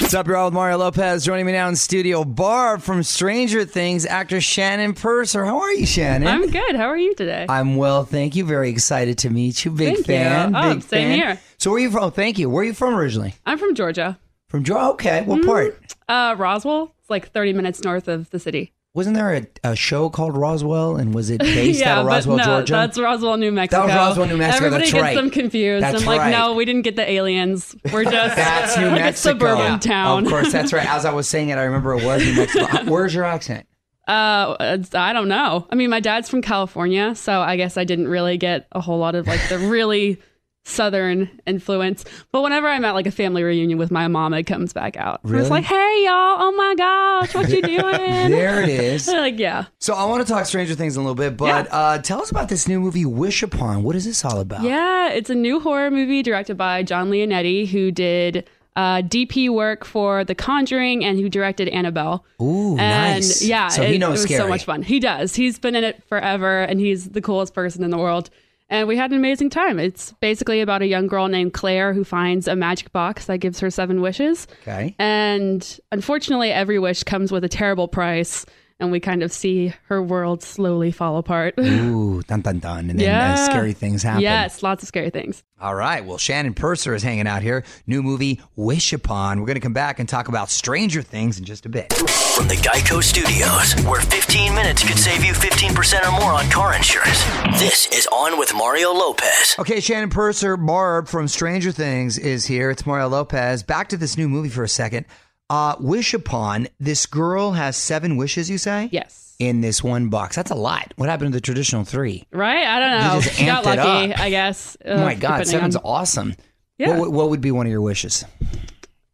What's 0.00 0.12
up, 0.12 0.28
y'all? 0.28 0.44
With 0.46 0.54
Mario 0.54 0.76
Lopez 0.76 1.24
joining 1.24 1.46
me 1.46 1.52
now 1.52 1.66
in 1.68 1.76
studio. 1.76 2.24
Barb 2.24 2.82
from 2.82 3.02
Stranger 3.04 3.64
Things, 3.64 4.04
actor 4.04 4.42
Shannon 4.42 4.92
Purser. 4.92 5.46
How 5.46 5.60
are 5.60 5.72
you, 5.72 5.86
Shannon? 5.86 6.28
I'm 6.28 6.50
good. 6.50 6.76
How 6.76 6.88
are 6.88 6.98
you 6.98 7.14
today? 7.14 7.46
I'm 7.48 7.76
well, 7.76 8.04
thank 8.04 8.36
you. 8.36 8.44
Very 8.44 8.68
excited 8.68 9.16
to 9.18 9.30
meet 9.30 9.64
you. 9.64 9.70
Big 9.70 9.94
Thank 9.94 9.98
you. 9.98 10.04
fan. 10.04 10.54
Oh, 10.54 10.74
big 10.74 10.82
same 10.82 11.08
fan. 11.08 11.18
here. 11.18 11.40
So, 11.56 11.70
where 11.70 11.78
are 11.78 11.80
you 11.80 11.90
from? 11.90 12.04
Oh, 12.04 12.10
thank 12.10 12.38
you. 12.38 12.50
Where 12.50 12.62
are 12.62 12.66
you 12.66 12.74
from 12.74 12.94
originally? 12.94 13.34
I'm 13.46 13.56
from 13.58 13.74
Georgia. 13.74 14.18
From 14.50 14.64
Georgia. 14.64 14.90
Okay, 14.94 15.22
what 15.22 15.46
part? 15.46 15.94
Uh, 16.08 16.34
Roswell. 16.36 16.92
It's 16.98 17.08
like 17.08 17.30
30 17.30 17.52
minutes 17.52 17.84
north 17.84 18.08
of 18.08 18.28
the 18.30 18.40
city. 18.40 18.72
Wasn't 18.92 19.14
there 19.14 19.32
a, 19.32 19.46
a 19.62 19.76
show 19.76 20.10
called 20.10 20.36
Roswell, 20.36 20.96
and 20.96 21.14
was 21.14 21.30
it 21.30 21.38
based 21.38 21.78
yeah, 21.78 21.92
out 21.92 21.98
of 22.00 22.06
Roswell, 22.06 22.38
but 22.38 22.44
no, 22.44 22.56
Georgia? 22.56 22.72
that's 22.72 22.98
Roswell, 22.98 23.36
New 23.36 23.52
Mexico. 23.52 23.86
That 23.86 24.08
was 24.08 24.08
Roswell, 24.08 24.26
New 24.26 24.36
Mexico. 24.36 24.66
Everybody 24.66 24.82
That's 24.82 24.92
gets 24.92 25.02
right. 25.02 25.14
them 25.14 25.30
confused. 25.30 25.84
That's 25.84 26.00
I'm 26.00 26.06
like, 26.06 26.18
right. 26.18 26.30
no, 26.32 26.54
we 26.54 26.64
didn't 26.64 26.82
get 26.82 26.96
the 26.96 27.08
aliens. 27.08 27.76
We're 27.92 28.02
just 28.10 28.34
That's 28.34 28.76
New 28.76 28.86
like 28.88 29.02
Mexico. 29.02 29.30
a 29.30 29.38
suburban 29.38 29.78
town. 29.78 30.24
Of 30.24 30.30
course, 30.30 30.50
that's 30.50 30.72
right. 30.72 30.92
As 30.92 31.04
I 31.04 31.12
was 31.12 31.28
saying 31.28 31.50
it, 31.50 31.58
I 31.58 31.62
remember 31.62 31.92
it 31.92 32.04
was 32.04 32.24
New 32.24 32.34
Mexico. 32.34 32.90
Where's 32.90 33.14
your 33.14 33.22
accent? 33.22 33.68
Uh, 34.08 34.56
I 34.94 35.12
don't 35.12 35.28
know. 35.28 35.68
I 35.70 35.76
mean, 35.76 35.90
my 35.90 36.00
dad's 36.00 36.28
from 36.28 36.42
California, 36.42 37.14
so 37.14 37.40
I 37.40 37.56
guess 37.56 37.76
I 37.76 37.84
didn't 37.84 38.08
really 38.08 38.38
get 38.38 38.66
a 38.72 38.80
whole 38.80 38.98
lot 38.98 39.14
of 39.14 39.28
like 39.28 39.48
the 39.48 39.58
really 39.58 40.20
southern 40.64 41.30
influence. 41.46 42.04
But 42.32 42.42
whenever 42.42 42.68
I'm 42.68 42.84
at 42.84 42.92
like 42.92 43.06
a 43.06 43.10
family 43.10 43.42
reunion 43.42 43.78
with 43.78 43.90
my 43.90 44.08
mom, 44.08 44.34
it 44.34 44.44
comes 44.44 44.72
back 44.72 44.96
out. 44.96 45.20
Really? 45.24 45.40
It's 45.42 45.50
like, 45.50 45.64
hey 45.64 46.02
y'all, 46.04 46.36
oh 46.40 46.52
my 46.56 46.74
gosh, 46.76 47.34
what 47.34 47.48
you 47.48 47.62
doing? 47.80 48.30
There 48.30 48.62
it 48.62 48.68
is. 48.68 49.06
like, 49.08 49.38
yeah. 49.38 49.66
So 49.78 49.94
I 49.94 50.04
want 50.04 50.26
to 50.26 50.32
talk 50.32 50.46
Stranger 50.46 50.74
Things 50.74 50.96
in 50.96 51.00
a 51.02 51.04
little 51.04 51.14
bit, 51.16 51.36
but 51.36 51.66
Yeah. 51.66 51.76
uh, 51.76 51.98
tell 51.98 52.20
us 52.22 52.30
about 52.30 52.48
this 52.48 52.68
new 52.68 52.78
movie, 52.80 53.04
Wish 53.04 53.42
Upon. 53.42 53.82
What 53.82 53.96
is 53.96 54.04
this 54.04 54.24
all 54.24 54.40
about? 54.40 54.62
Yeah, 54.62 55.10
it's 55.10 55.30
a 55.30 55.34
new 55.34 55.60
horror 55.60 55.90
movie 55.90 56.22
directed 56.22 56.56
by 56.56 56.82
John 56.82 57.10
Leonetti, 57.10 57.66
who 57.66 57.90
did 57.90 58.48
uh, 58.76 59.02
DP 59.02 59.50
work 59.50 59.84
for 59.84 60.24
The 60.24 60.34
Conjuring 60.34 61.04
and 61.04 61.18
who 61.18 61.28
directed 61.28 61.68
Annabelle. 61.68 62.24
Ooh, 62.40 62.78
and 62.78 63.16
nice. 63.16 63.42
yeah, 63.42 63.68
So 63.68 63.82
it, 63.82 63.90
he 63.92 63.98
knows 63.98 64.08
it 64.10 64.12
was 64.12 64.22
scary. 64.22 64.38
so 64.38 64.48
much 64.48 64.64
fun. 64.64 64.82
He 64.82 65.00
does. 65.00 65.34
He's 65.34 65.58
been 65.58 65.74
in 65.74 65.84
it 65.84 66.02
forever, 66.08 66.62
and 66.62 66.78
he's 66.78 67.08
the 67.10 67.20
coolest 67.20 67.52
person 67.54 67.82
in 67.82 67.90
the 67.90 67.98
world. 67.98 68.30
And 68.70 68.86
we 68.86 68.96
had 68.96 69.10
an 69.10 69.16
amazing 69.16 69.50
time. 69.50 69.80
It's 69.80 70.12
basically 70.20 70.60
about 70.60 70.80
a 70.80 70.86
young 70.86 71.08
girl 71.08 71.26
named 71.26 71.52
Claire 71.52 71.92
who 71.92 72.04
finds 72.04 72.46
a 72.46 72.54
magic 72.54 72.92
box 72.92 73.26
that 73.26 73.38
gives 73.38 73.58
her 73.58 73.68
seven 73.68 74.00
wishes. 74.00 74.46
Okay. 74.62 74.94
And 74.98 75.80
unfortunately, 75.90 76.52
every 76.52 76.78
wish 76.78 77.02
comes 77.02 77.32
with 77.32 77.42
a 77.42 77.48
terrible 77.48 77.88
price, 77.88 78.46
and 78.80 78.90
we 78.90 78.98
kind 78.98 79.22
of 79.22 79.30
see 79.30 79.74
her 79.88 80.02
world 80.02 80.42
slowly 80.42 80.90
fall 80.90 81.18
apart. 81.18 81.54
Ooh, 81.60 82.22
dun 82.22 82.40
dun 82.40 82.58
dun. 82.58 82.90
And 82.90 82.98
then 82.98 83.14
uh, 83.14 83.36
scary 83.36 83.72
things 83.74 84.02
happen. 84.02 84.22
Yes, 84.22 84.62
lots 84.62 84.82
of 84.82 84.88
scary 84.88 85.10
things. 85.10 85.44
All 85.60 85.74
right. 85.74 86.04
Well, 86.04 86.16
Shannon 86.16 86.54
Purser 86.54 86.94
is 86.94 87.02
hanging 87.02 87.26
out 87.26 87.42
here. 87.42 87.64
New 87.86 88.02
movie, 88.02 88.40
Wish 88.56 88.94
Upon. 88.94 89.40
We're 89.40 89.46
going 89.46 89.56
to 89.56 89.60
come 89.60 89.74
back 89.74 89.98
and 89.98 90.08
talk 90.08 90.28
about 90.28 90.48
Stranger 90.48 91.02
Things 91.02 91.38
in 91.38 91.44
just 91.44 91.66
a 91.66 91.68
bit. 91.68 91.92
From 91.92 92.48
the 92.48 92.54
Geico 92.54 93.02
Studios, 93.02 93.74
where 93.84 94.00
15 94.00 94.54
minutes 94.54 94.82
could 94.82 94.98
save 94.98 95.22
you 95.22 95.34
15% 95.34 96.08
or 96.08 96.12
more 96.18 96.32
on 96.32 96.48
car 96.50 96.74
insurance. 96.74 97.22
This 97.60 97.86
is 97.88 98.06
On 98.10 98.38
with 98.38 98.54
Mario 98.54 98.92
Lopez. 98.92 99.56
Okay, 99.58 99.80
Shannon 99.80 100.08
Purser, 100.08 100.56
Barb 100.56 101.08
from 101.08 101.28
Stranger 101.28 101.72
Things 101.72 102.16
is 102.16 102.46
here. 102.46 102.70
It's 102.70 102.86
Mario 102.86 103.08
Lopez. 103.08 103.62
Back 103.62 103.88
to 103.90 103.98
this 103.98 104.16
new 104.16 104.30
movie 104.30 104.48
for 104.48 104.64
a 104.64 104.68
second. 104.68 105.04
Uh, 105.50 105.74
Wish 105.80 106.14
Upon. 106.14 106.68
This 106.78 107.04
girl 107.06 107.52
has 107.52 107.76
seven 107.76 108.16
wishes, 108.16 108.48
you 108.48 108.56
say? 108.56 108.88
Yes. 108.92 109.34
In 109.38 109.60
this 109.62 109.82
one 109.82 110.08
box. 110.08 110.36
That's 110.36 110.50
a 110.50 110.54
lot. 110.54 110.92
What 110.96 111.08
happened 111.08 111.32
to 111.32 111.36
the 111.36 111.40
traditional 111.40 111.84
three? 111.84 112.24
Right? 112.30 112.64
I 112.64 112.78
don't 112.78 113.00
know. 113.14 113.20
She 113.20 113.44
got 113.46 113.64
lucky. 113.64 114.14
I 114.14 114.30
guess. 114.30 114.76
Oh 114.84 114.98
my 115.02 115.14
God, 115.14 115.46
seven's 115.46 115.76
on- 115.76 115.82
awesome. 115.84 116.36
Yeah. 116.78 116.96
What, 116.98 117.10
what 117.12 117.30
would 117.30 117.40
be 117.40 117.50
one 117.50 117.66
of 117.66 117.72
your 117.72 117.80
wishes? 117.82 118.24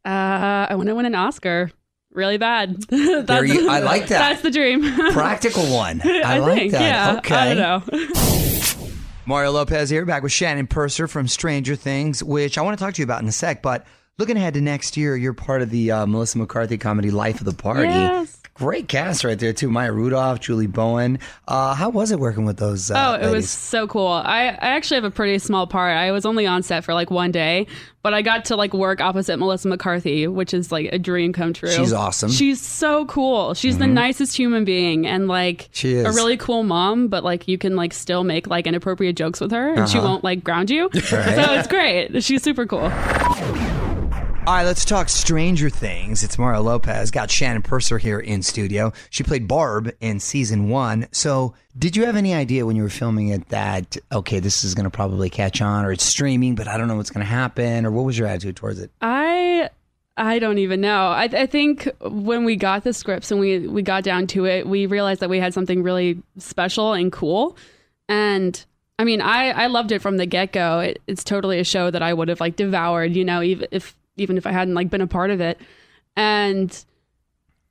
Uh, 0.04 0.08
I 0.68 0.74
want 0.76 0.88
to 0.88 0.94
win 0.94 1.06
an 1.06 1.14
Oscar. 1.14 1.70
Really 2.12 2.38
bad. 2.38 2.76
that's, 2.88 3.48
you- 3.48 3.68
I 3.68 3.80
like 3.80 4.02
that. 4.08 4.18
That's 4.18 4.42
the 4.42 4.50
dream. 4.50 4.82
Practical 5.12 5.64
one. 5.74 6.00
I, 6.04 6.20
I 6.36 6.38
like 6.38 6.58
think, 6.58 6.72
that. 6.72 6.80
yeah. 6.82 7.18
Okay. 7.18 7.34
I 7.34 7.54
don't 7.54 7.86
know. 7.92 8.84
Mario 9.26 9.50
Lopez 9.52 9.90
here, 9.90 10.04
back 10.04 10.22
with 10.22 10.32
Shannon 10.32 10.66
Purser 10.68 11.08
from 11.08 11.26
Stranger 11.26 11.74
Things, 11.76 12.22
which 12.22 12.58
I 12.58 12.62
want 12.62 12.78
to 12.78 12.84
talk 12.84 12.94
to 12.94 13.00
you 13.00 13.04
about 13.04 13.22
in 13.22 13.28
a 13.28 13.32
sec. 13.32 13.60
But 13.62 13.84
looking 14.18 14.36
ahead 14.36 14.54
to 14.54 14.60
next 14.60 14.96
year, 14.96 15.14
you're 15.16 15.34
part 15.34 15.60
of 15.62 15.70
the 15.70 15.90
uh, 15.90 16.06
Melissa 16.06 16.38
McCarthy 16.38 16.78
comedy 16.78 17.10
Life 17.10 17.40
of 17.40 17.44
the 17.44 17.52
Party. 17.54 17.88
Yes. 17.88 18.40
Great 18.54 18.88
cast 18.88 19.22
right 19.22 19.38
there, 19.38 19.52
too. 19.52 19.68
Maya 19.70 19.92
Rudolph, 19.92 20.40
Julie 20.40 20.66
Bowen. 20.66 21.18
Uh, 21.46 21.74
how 21.74 21.90
was 21.90 22.10
it 22.10 22.18
working 22.18 22.46
with 22.46 22.56
those? 22.56 22.90
Uh, 22.90 23.18
Oh, 23.20 23.28
it 23.28 23.30
was 23.30 23.50
so 23.50 23.86
cool. 23.86 24.06
I, 24.08 24.44
I 24.46 24.68
actually 24.70 24.94
have 24.94 25.04
a 25.04 25.10
pretty 25.10 25.38
small 25.38 25.66
part. 25.66 25.94
I 25.94 26.10
was 26.12 26.24
only 26.24 26.46
on 26.46 26.62
set 26.62 26.82
for 26.82 26.94
like 26.94 27.10
one 27.10 27.30
day, 27.30 27.66
but 28.02 28.14
I 28.14 28.22
got 28.22 28.46
to 28.46 28.56
like 28.56 28.72
work 28.72 29.02
opposite 29.02 29.36
Melissa 29.38 29.68
McCarthy, 29.68 30.26
which 30.26 30.54
is 30.54 30.72
like 30.72 30.88
a 30.90 30.98
dream 30.98 31.34
come 31.34 31.52
true. 31.52 31.70
She's 31.70 31.92
awesome. 31.92 32.30
Mm-hmm. 32.30 32.36
She's 32.38 32.58
so 32.62 33.04
cool. 33.04 33.52
She's 33.52 33.76
the 33.76 33.86
nicest 33.86 34.34
human 34.34 34.64
being 34.64 35.06
and 35.06 35.28
like 35.28 35.68
She 35.72 35.92
is. 35.92 36.06
a 36.06 36.12
really 36.12 36.38
cool 36.38 36.62
mom, 36.62 37.08
but 37.08 37.22
like 37.24 37.46
you 37.48 37.58
can 37.58 37.76
like 37.76 37.92
still 37.92 38.24
make 38.24 38.46
like 38.46 38.66
inappropriate 38.66 39.16
jokes 39.16 39.38
with 39.38 39.50
her 39.52 39.74
and 39.74 39.86
she 39.86 39.98
Uh-huh. 39.98 40.08
won't 40.08 40.24
like 40.24 40.42
ground 40.42 40.70
you. 40.70 40.88
So 40.94 41.18
it's 41.20 41.68
great. 41.68 42.24
She's 42.24 42.42
super 42.42 42.64
cool. 42.64 42.90
All 44.46 44.54
right, 44.54 44.62
let's 44.62 44.84
talk 44.84 45.08
Stranger 45.08 45.68
Things. 45.68 46.22
It's 46.22 46.38
Mario 46.38 46.62
Lopez. 46.62 47.10
Got 47.10 47.32
Shannon 47.32 47.62
Purser 47.62 47.98
here 47.98 48.20
in 48.20 48.44
studio. 48.44 48.92
She 49.10 49.24
played 49.24 49.48
Barb 49.48 49.92
in 50.00 50.20
season 50.20 50.68
one. 50.68 51.08
So, 51.10 51.54
did 51.76 51.96
you 51.96 52.06
have 52.06 52.14
any 52.14 52.32
idea 52.32 52.64
when 52.64 52.76
you 52.76 52.84
were 52.84 52.88
filming 52.88 53.30
it 53.30 53.48
that, 53.48 53.96
okay, 54.12 54.38
this 54.38 54.62
is 54.62 54.76
going 54.76 54.84
to 54.84 54.90
probably 54.90 55.30
catch 55.30 55.60
on 55.60 55.84
or 55.84 55.90
it's 55.90 56.04
streaming, 56.04 56.54
but 56.54 56.68
I 56.68 56.78
don't 56.78 56.86
know 56.86 56.94
what's 56.94 57.10
going 57.10 57.26
to 57.26 57.30
happen? 57.30 57.84
Or 57.84 57.90
what 57.90 58.04
was 58.04 58.16
your 58.16 58.28
attitude 58.28 58.54
towards 58.54 58.78
it? 58.78 58.92
I 59.00 59.68
I 60.16 60.38
don't 60.38 60.58
even 60.58 60.80
know. 60.80 61.08
I, 61.08 61.24
I 61.24 61.46
think 61.46 61.90
when 62.00 62.44
we 62.44 62.54
got 62.54 62.84
the 62.84 62.92
scripts 62.92 63.32
and 63.32 63.40
we 63.40 63.66
we 63.66 63.82
got 63.82 64.04
down 64.04 64.28
to 64.28 64.46
it, 64.46 64.68
we 64.68 64.86
realized 64.86 65.22
that 65.22 65.28
we 65.28 65.40
had 65.40 65.54
something 65.54 65.82
really 65.82 66.22
special 66.38 66.92
and 66.92 67.10
cool. 67.10 67.56
And 68.08 68.64
I 68.96 69.02
mean, 69.02 69.20
I 69.20 69.50
I 69.50 69.66
loved 69.66 69.90
it 69.90 70.02
from 70.02 70.18
the 70.18 70.26
get 70.26 70.52
go. 70.52 70.78
It, 70.78 71.02
it's 71.08 71.24
totally 71.24 71.58
a 71.58 71.64
show 71.64 71.90
that 71.90 72.00
I 72.00 72.14
would 72.14 72.28
have 72.28 72.38
like 72.38 72.54
devoured. 72.54 73.16
You 73.16 73.24
know, 73.24 73.42
even 73.42 73.66
if 73.72 73.96
even 74.16 74.36
if 74.36 74.46
I 74.46 74.52
hadn't 74.52 74.74
like 74.74 74.90
been 74.90 75.00
a 75.00 75.06
part 75.06 75.30
of 75.30 75.40
it. 75.40 75.58
And 76.16 76.84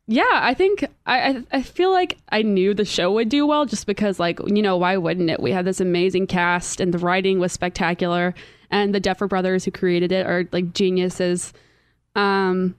yeah, 0.08 0.24
I 0.32 0.54
think 0.54 0.86
I, 1.06 1.44
I 1.52 1.62
feel 1.64 1.92
like 1.92 2.18
I 2.30 2.44
knew 2.44 2.74
the 2.74 2.86
show 2.86 3.12
would 3.14 3.30
do 3.30 3.46
well 3.48 3.66
just 3.66 3.88
because 3.88 4.20
like 4.20 4.40
you 4.46 4.62
know 4.62 4.78
why 4.78 4.98
wouldn't 4.98 5.30
it? 5.30 5.40
We 5.40 5.52
had 5.52 5.66
this 5.66 5.80
amazing 5.80 6.28
cast 6.28 6.80
and 6.80 6.94
the 6.94 7.00
writing 7.00 7.40
was 7.40 7.52
spectacular 7.52 8.36
and 8.70 8.94
the 8.94 9.00
Duffer 9.00 9.28
brothers 9.28 9.66
who 9.66 9.72
created 9.72 10.12
it 10.12 10.26
are 10.28 10.48
like 10.52 10.74
geniuses. 10.74 11.54
Um, 12.16 12.76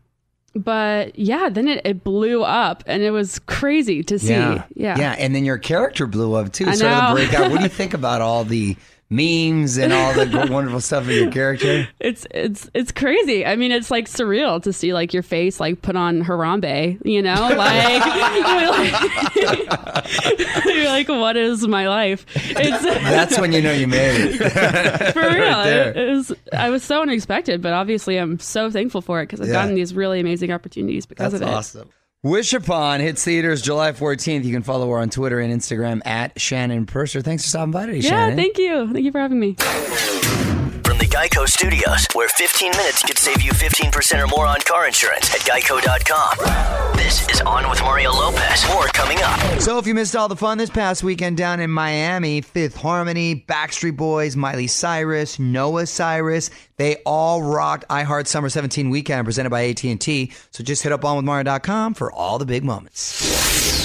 but 0.55 1.19
yeah, 1.19 1.49
then 1.51 1.69
it, 1.69 1.85
it 1.85 2.03
blew 2.03 2.43
up 2.43 2.83
and 2.87 3.03
it 3.03 3.11
was 3.11 3.39
crazy 3.41 4.03
to 4.05 4.19
see. 4.19 4.33
Yeah, 4.33 4.65
Yeah. 4.97 5.17
And 5.19 5.35
then 5.35 5.45
your 5.45 5.59
character 5.59 6.07
blew 6.07 6.35
up 6.35 6.53
too. 6.53 6.65
I 6.67 6.75
know. 6.77 7.13
break 7.15 7.35
out. 7.35 7.51
What 7.51 7.59
do 7.59 7.65
you 7.65 7.69
think 7.71 7.93
about 7.93 8.21
all 8.23 8.45
the 8.45 8.77
memes 9.09 9.77
and 9.77 9.93
all 9.93 10.13
the 10.15 10.49
wonderful 10.51 10.81
stuff 10.81 11.05
of 11.05 11.11
your 11.11 11.31
character? 11.31 11.89
It's 12.01 12.27
it's 12.33 12.69
it's 12.75 12.91
crazy. 12.93 13.47
I 13.47 13.57
mean, 13.57 13.71
it's 13.73 13.91
like 13.91 14.07
surreal 14.09 14.63
to 14.65 14.73
see 14.73 14.93
like 14.93 15.13
your 15.15 15.23
face 15.23 15.61
like 15.61 15.83
put 15.83 15.97
on 15.97 16.23
Harambe, 16.25 16.99
you 17.05 17.23
know? 17.23 17.35
Like, 17.57 18.05
you're 18.57 18.71
like, 18.71 20.65
you're 20.67 20.85
like, 20.87 21.09
what 21.09 21.37
is 21.37 21.67
my 21.67 21.89
life? 21.89 22.27
It's 22.35 22.83
That's 22.83 23.39
when 23.39 23.53
you 23.53 23.63
know 23.63 23.73
you 23.73 23.87
made 23.87 24.31
it. 24.41 25.13
for 25.13 25.21
real. 25.21 25.63
there. 25.65 25.91
It, 25.91 25.97
it 25.97 26.11
was 26.15 26.33
I 26.53 26.71
was 26.71 26.83
so 26.83 27.03
unexpected, 27.03 27.63
but 27.63 27.73
obviously 27.73 28.17
I'm 28.19 28.39
so 28.39 28.71
thankful 28.71 29.01
for 29.03 29.21
it 29.21 29.27
because 29.27 29.41
I've 29.41 29.49
Yeah. 29.49 29.55
gotten 29.55 29.75
these 29.75 29.95
really 29.95 30.21
amazing 30.21 30.53
opportunities 30.53 31.07
because 31.07 31.33
That's 31.33 31.43
of 31.43 31.49
it. 31.49 31.53
awesome. 31.55 31.91
Wish 32.27 32.55
Upon 32.55 32.99
hits 32.99 33.23
theaters 33.25 33.63
July 33.63 33.93
14th. 33.93 34.43
You 34.43 34.53
can 34.53 34.65
follow 34.65 34.91
her 34.91 34.99
on 34.99 35.11
Twitter 35.11 35.39
and 35.39 35.55
Instagram 35.55 36.05
at 36.05 36.41
Shannon 36.41 36.85
Purser. 36.85 37.23
Thanks 37.23 37.45
for 37.45 37.51
stopping 37.51 37.71
by 37.71 37.87
today, 37.87 37.99
Yeah, 37.99 38.11
Shannon. 38.11 38.37
thank 38.37 38.59
you. 38.59 38.93
Thank 38.93 39.05
you 39.05 39.13
for 39.13 39.21
having 39.21 39.39
me. 39.39 39.55
From 40.97 41.07
the 41.07 41.15
Geico 41.15 41.47
Studios, 41.47 42.07
where 42.15 42.27
15 42.27 42.71
minutes 42.71 43.03
could 43.03 43.19
save 43.19 43.43
you 43.43 43.51
15% 43.53 44.25
or 44.25 44.27
more 44.29 44.47
on 44.47 44.61
car 44.61 44.87
insurance 44.87 45.29
at 45.35 45.41
geico.com. 45.41 46.97
This 46.97 47.29
is 47.29 47.43
On 47.43 47.69
with 47.69 47.83
Mario 47.83 48.13
Lopez. 48.13 48.67
More 48.69 48.87
coming 48.87 49.19
up. 49.21 49.61
So, 49.61 49.77
if 49.77 49.87
you 49.87 49.95
missed 49.95 50.17
all 50.17 50.29
the 50.29 50.37
fun 50.37 50.57
this 50.57 50.71
past 50.71 51.03
weekend 51.03 51.37
down 51.37 51.61
in 51.61 51.71
Miami, 51.71 52.41
Fifth 52.41 52.77
Harmony, 52.77 53.45
Backstreet 53.47 53.99
Boys, 53.99 54.37
Miley 54.37 54.69
Cyrus, 54.69 55.39
Noah 55.39 55.85
Cyrus, 55.85 56.49
they 56.79 56.97
all 57.05 57.43
rocked 57.43 57.87
iHeart 57.91 58.27
Summer 58.27 58.49
17 58.49 58.89
weekend 58.89 59.27
presented 59.27 59.51
by 59.51 59.67
AT&T. 59.67 60.33
So 60.51 60.65
just 60.65 60.83
hit 60.83 60.93
up 60.93 61.03
onwithmario.com 61.03 61.93
for 61.93 62.11
all 62.11 62.39
the 62.39 62.47
big 62.47 62.65
moments. 62.65 63.76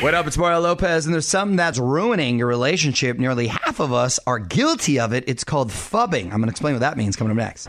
What 0.00 0.14
up? 0.14 0.28
It's 0.28 0.38
Mario 0.38 0.60
Lopez, 0.60 1.06
and 1.06 1.12
there's 1.12 1.26
something 1.26 1.56
that's 1.56 1.76
ruining 1.76 2.38
your 2.38 2.46
relationship. 2.46 3.18
Nearly 3.18 3.48
half 3.48 3.80
of 3.80 3.92
us 3.92 4.20
are 4.28 4.38
guilty 4.38 5.00
of 5.00 5.12
it. 5.12 5.24
It's 5.26 5.42
called 5.42 5.70
phubbing. 5.70 6.26
I'm 6.26 6.38
going 6.38 6.44
to 6.44 6.50
explain 6.50 6.74
what 6.74 6.80
that 6.80 6.96
means 6.96 7.16
coming 7.16 7.32
up 7.32 7.36
next. 7.36 7.66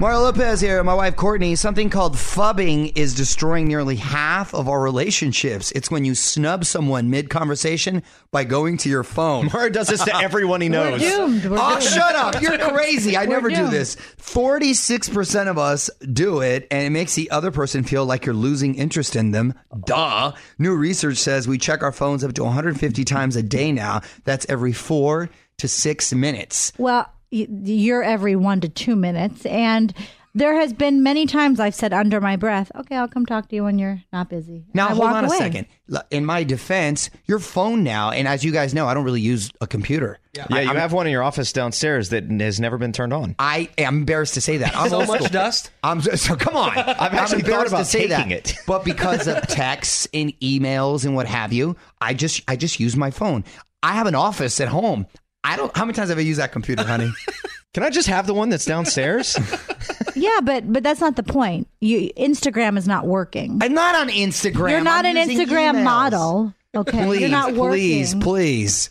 Mario 0.00 0.20
Lopez 0.20 0.62
here. 0.62 0.82
My 0.82 0.94
wife 0.94 1.14
Courtney. 1.14 1.54
Something 1.56 1.90
called 1.90 2.14
phubbing 2.14 2.96
is 2.96 3.14
destroying 3.14 3.68
nearly 3.68 3.96
half 3.96 4.54
of 4.54 4.66
our 4.66 4.80
relationships. 4.80 5.72
It's 5.72 5.90
when 5.90 6.06
you 6.06 6.14
snub 6.14 6.64
someone 6.64 7.10
mid 7.10 7.28
conversation 7.28 8.02
by 8.30 8.44
going 8.44 8.78
to 8.78 8.88
your 8.88 9.04
phone. 9.04 9.50
Mario 9.52 9.68
does 9.68 9.88
this 9.88 10.02
to 10.04 10.16
everyone 10.16 10.62
he 10.62 10.70
knows. 10.70 11.02
We're 11.02 11.10
doomed. 11.10 11.44
We're 11.44 11.58
Oh, 11.60 11.72
doomed. 11.72 11.82
shut 11.82 12.16
up. 12.16 12.40
You're 12.40 12.56
crazy. 12.70 13.14
I 13.14 13.24
We're 13.26 13.32
never 13.32 13.50
do 13.50 13.68
this. 13.68 13.96
46% 14.16 15.48
of 15.48 15.58
us 15.58 15.90
do 16.10 16.40
it, 16.40 16.66
and 16.70 16.86
it 16.86 16.90
makes 16.90 17.14
the 17.14 17.30
other 17.30 17.50
person 17.50 17.84
feel 17.84 18.06
like 18.06 18.24
you're 18.24 18.34
losing 18.34 18.76
interest 18.76 19.16
in 19.16 19.32
them. 19.32 19.52
Duh. 19.84 20.32
New 20.58 20.76
research 20.76 21.18
says 21.18 21.46
we 21.46 21.58
check 21.58 21.82
our 21.82 21.92
phones 21.92 22.24
up 22.24 22.32
to 22.34 22.44
150 22.44 23.04
times 23.04 23.36
a 23.36 23.42
day 23.42 23.70
now. 23.70 24.00
That's 24.24 24.46
every 24.48 24.72
four 24.72 25.28
to 25.58 25.68
six 25.68 26.14
minutes. 26.14 26.72
Well, 26.78 27.06
y- 27.06 27.19
you're 27.30 28.02
every 28.02 28.36
one 28.36 28.60
to 28.60 28.68
two 28.68 28.96
minutes. 28.96 29.46
And 29.46 29.94
there 30.34 30.54
has 30.60 30.72
been 30.72 31.02
many 31.02 31.26
times 31.26 31.58
I've 31.58 31.74
said 31.74 31.92
under 31.92 32.20
my 32.20 32.36
breath, 32.36 32.70
okay, 32.76 32.94
I'll 32.96 33.08
come 33.08 33.26
talk 33.26 33.48
to 33.48 33.56
you 33.56 33.64
when 33.64 33.78
you're 33.80 34.00
not 34.12 34.28
busy. 34.28 34.64
Now, 34.74 34.86
I 34.86 34.88
hold 34.90 35.00
walk 35.00 35.14
on 35.16 35.24
away. 35.24 35.36
a 35.36 35.38
second. 35.40 35.66
In 36.12 36.24
my 36.24 36.44
defense, 36.44 37.10
your 37.26 37.40
phone 37.40 37.82
now, 37.82 38.12
and 38.12 38.28
as 38.28 38.44
you 38.44 38.52
guys 38.52 38.72
know, 38.72 38.86
I 38.86 38.94
don't 38.94 39.02
really 39.04 39.20
use 39.20 39.50
a 39.60 39.66
computer. 39.66 40.18
Yeah, 40.36 40.60
you 40.60 40.68
have 40.76 40.92
one 40.92 41.06
in 41.08 41.12
your 41.12 41.24
office 41.24 41.52
downstairs 41.52 42.10
that 42.10 42.30
has 42.30 42.60
never 42.60 42.78
been 42.78 42.92
turned 42.92 43.12
on. 43.12 43.34
I 43.40 43.70
am 43.76 43.98
embarrassed 43.98 44.34
to 44.34 44.40
say 44.40 44.58
that. 44.58 44.76
I'm 44.76 44.88
So 44.90 44.98
old 45.00 45.08
much 45.08 45.16
school. 45.22 45.28
dust? 45.32 45.72
I'm 45.82 46.00
so, 46.00 46.14
so 46.14 46.36
come 46.36 46.54
on. 46.54 46.78
I've 46.78 47.14
actually 47.14 47.42
thought 47.42 47.66
about 47.66 47.78
to 47.78 47.84
say 47.86 48.06
taking 48.06 48.28
that. 48.28 48.50
it. 48.52 48.54
but 48.68 48.84
because 48.84 49.26
of 49.26 49.44
texts 49.48 50.06
and 50.14 50.32
emails 50.38 51.04
and 51.04 51.16
what 51.16 51.26
have 51.26 51.52
you, 51.52 51.74
I 52.00 52.14
just 52.14 52.42
I 52.46 52.54
just 52.54 52.78
use 52.78 52.96
my 52.96 53.10
phone. 53.10 53.42
I 53.82 53.94
have 53.94 54.06
an 54.06 54.14
office 54.14 54.60
at 54.60 54.68
home. 54.68 55.06
I 55.44 55.56
don't. 55.56 55.74
How 55.76 55.84
many 55.84 55.94
times 55.94 56.08
have 56.10 56.18
I 56.18 56.22
used 56.22 56.38
that 56.40 56.52
computer, 56.52 56.84
honey? 56.84 57.10
Can 57.74 57.82
I 57.84 57.90
just 57.90 58.08
have 58.08 58.26
the 58.26 58.34
one 58.34 58.48
that's 58.48 58.64
downstairs? 58.64 59.36
Yeah, 60.16 60.40
but 60.42 60.70
but 60.70 60.82
that's 60.82 61.00
not 61.00 61.16
the 61.16 61.22
point. 61.22 61.68
You 61.80 62.10
Instagram 62.14 62.76
is 62.76 62.86
not 62.86 63.06
working. 63.06 63.58
I'm 63.62 63.72
not 63.72 63.94
on 63.94 64.08
Instagram. 64.08 64.70
You're 64.70 64.82
not 64.82 65.06
I'm 65.06 65.16
an 65.16 65.28
Instagram 65.28 65.74
emails. 65.76 65.84
model. 65.84 66.54
Okay, 66.74 67.04
Please, 67.06 67.20
you're 67.20 67.30
not 67.30 67.54
working. 67.54 67.70
please, 67.78 68.14
please. 68.16 68.90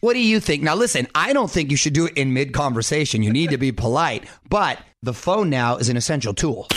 What 0.00 0.14
do 0.14 0.20
you 0.20 0.38
think? 0.40 0.62
Now, 0.62 0.76
listen, 0.76 1.08
I 1.14 1.32
don't 1.32 1.50
think 1.50 1.70
you 1.72 1.76
should 1.76 1.92
do 1.92 2.06
it 2.06 2.16
in 2.16 2.32
mid 2.32 2.54
conversation. 2.54 3.22
You 3.22 3.32
need 3.32 3.50
to 3.50 3.58
be 3.58 3.72
polite, 3.72 4.24
but 4.48 4.78
the 5.02 5.12
phone 5.12 5.50
now 5.50 5.76
is 5.76 5.88
an 5.88 5.96
essential 5.96 6.32
tool. 6.32 6.68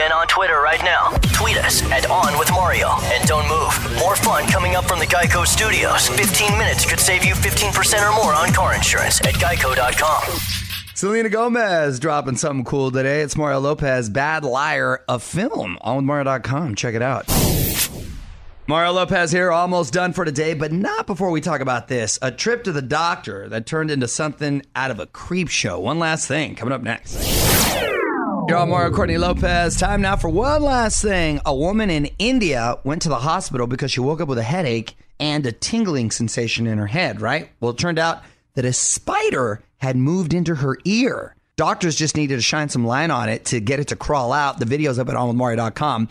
In 0.00 0.10
on 0.10 0.26
Twitter 0.26 0.60
right 0.60 0.80
now. 0.82 1.10
Tweet 1.34 1.56
us 1.56 1.80
at 1.92 2.10
On 2.10 2.36
With 2.36 2.50
Mario. 2.50 2.88
And 3.04 3.28
don't 3.28 3.46
move. 3.48 3.98
More 4.00 4.16
fun 4.16 4.44
coming 4.48 4.74
up 4.74 4.86
from 4.86 4.98
the 4.98 5.06
Geico 5.06 5.46
Studios. 5.46 6.08
15 6.08 6.58
minutes 6.58 6.84
could 6.84 6.98
save 6.98 7.24
you 7.24 7.34
15% 7.34 8.02
or 8.02 8.12
more 8.16 8.34
on 8.34 8.52
car 8.52 8.74
insurance 8.74 9.20
at 9.20 9.34
geico.com. 9.34 10.36
Selena 10.94 11.28
Gomez 11.28 12.00
dropping 12.00 12.36
something 12.36 12.64
cool 12.64 12.90
today. 12.90 13.20
It's 13.20 13.36
Mario 13.36 13.60
Lopez, 13.60 14.08
Bad 14.10 14.44
Liar, 14.44 15.04
a 15.08 15.20
film 15.20 15.78
on 15.80 15.96
with 15.96 16.04
Mario.com. 16.04 16.74
Check 16.74 16.96
it 16.96 17.02
out. 17.02 17.28
Mario 18.66 18.92
Lopez 18.92 19.30
here, 19.30 19.52
almost 19.52 19.92
done 19.92 20.12
for 20.12 20.24
today, 20.24 20.54
but 20.54 20.72
not 20.72 21.06
before 21.06 21.30
we 21.30 21.40
talk 21.40 21.60
about 21.60 21.86
this. 21.86 22.18
A 22.20 22.32
trip 22.32 22.64
to 22.64 22.72
the 22.72 22.82
doctor 22.82 23.48
that 23.50 23.66
turned 23.66 23.92
into 23.92 24.08
something 24.08 24.62
out 24.74 24.90
of 24.90 24.98
a 24.98 25.06
creep 25.06 25.48
show. 25.48 25.78
One 25.78 26.00
last 26.00 26.26
thing 26.26 26.56
coming 26.56 26.72
up 26.72 26.82
next. 26.82 27.43
You're 28.46 28.58
on 28.58 28.68
Mario 28.68 28.94
Courtney 28.94 29.16
Lopez. 29.16 29.80
Time 29.80 30.02
now 30.02 30.16
for 30.16 30.28
one 30.28 30.62
last 30.62 31.00
thing. 31.00 31.40
A 31.46 31.54
woman 31.54 31.88
in 31.88 32.10
India 32.18 32.76
went 32.84 33.00
to 33.02 33.08
the 33.08 33.20
hospital 33.20 33.66
because 33.66 33.90
she 33.90 34.00
woke 34.00 34.20
up 34.20 34.28
with 34.28 34.36
a 34.36 34.42
headache 34.42 34.98
and 35.18 35.46
a 35.46 35.52
tingling 35.52 36.10
sensation 36.10 36.66
in 36.66 36.76
her 36.76 36.86
head, 36.86 37.22
right? 37.22 37.48
Well, 37.60 37.70
it 37.70 37.78
turned 37.78 37.98
out 37.98 38.22
that 38.52 38.66
a 38.66 38.72
spider 38.74 39.62
had 39.78 39.96
moved 39.96 40.34
into 40.34 40.56
her 40.56 40.76
ear. 40.84 41.34
Doctors 41.56 41.96
just 41.96 42.16
needed 42.16 42.36
to 42.36 42.42
shine 42.42 42.68
some 42.68 42.86
light 42.86 43.08
on 43.08 43.30
it 43.30 43.46
to 43.46 43.60
get 43.60 43.80
it 43.80 43.88
to 43.88 43.96
crawl 43.96 44.30
out. 44.30 44.58
The 44.58 44.66
video's 44.66 44.98
up 44.98 45.08
at 45.08 45.14
onwithmario.com. 45.14 46.10